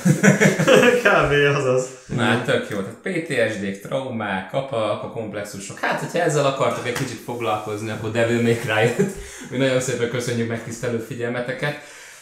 [1.06, 1.32] Kb.
[1.56, 1.88] azaz.
[2.06, 2.78] Na, tök jó.
[2.78, 5.80] Tehát PTSD-k, traumák, apa, apa komplexusok.
[5.80, 9.06] Hát, hogyha ezzel akartok egy kicsit foglalkozni, akkor Devil May cry
[9.50, 11.78] Mi nagyon szépen köszönjük megtisztelő figyelmeteket.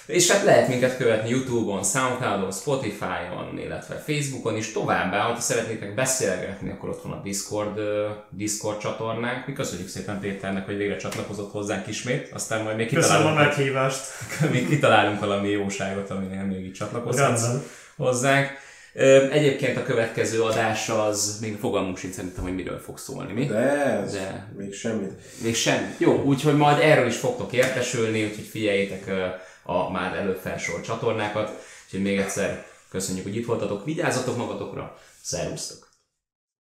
[0.06, 6.70] És hát lehet minket követni Youtube-on, Soundcloud-on, Spotify-on, illetve Facebookon is továbbá, ha szeretnétek beszélgetni,
[6.70, 7.80] akkor ott van a Discord,
[8.30, 9.48] Discord csatornánk.
[9.48, 13.46] Mi köszönjük szépen Péternek, hogy végre csatlakozott hozzánk ismét, aztán majd még kitalálunk, Köszönöm a
[13.46, 14.02] meghívást.
[14.54, 17.48] még kitalálunk valami jóságot, aminél még itt csatlakozhatsz
[17.96, 18.48] hozzánk.
[19.32, 23.46] Egyébként a következő adás az, még fogalmunk sincs szerintem, hogy miről fog szólni, mi?
[23.46, 25.12] De, ez, De még semmit.
[25.44, 25.96] Még semmit.
[25.98, 29.12] Jó, úgyhogy majd erről is fogtok értesülni, úgyhogy figyeljétek
[29.64, 31.52] a már előbb felsorolt csatornákat.
[31.86, 35.93] Úgyhogy még egyszer köszönjük, hogy itt voltatok, vigyázzatok magatokra, szervusztok!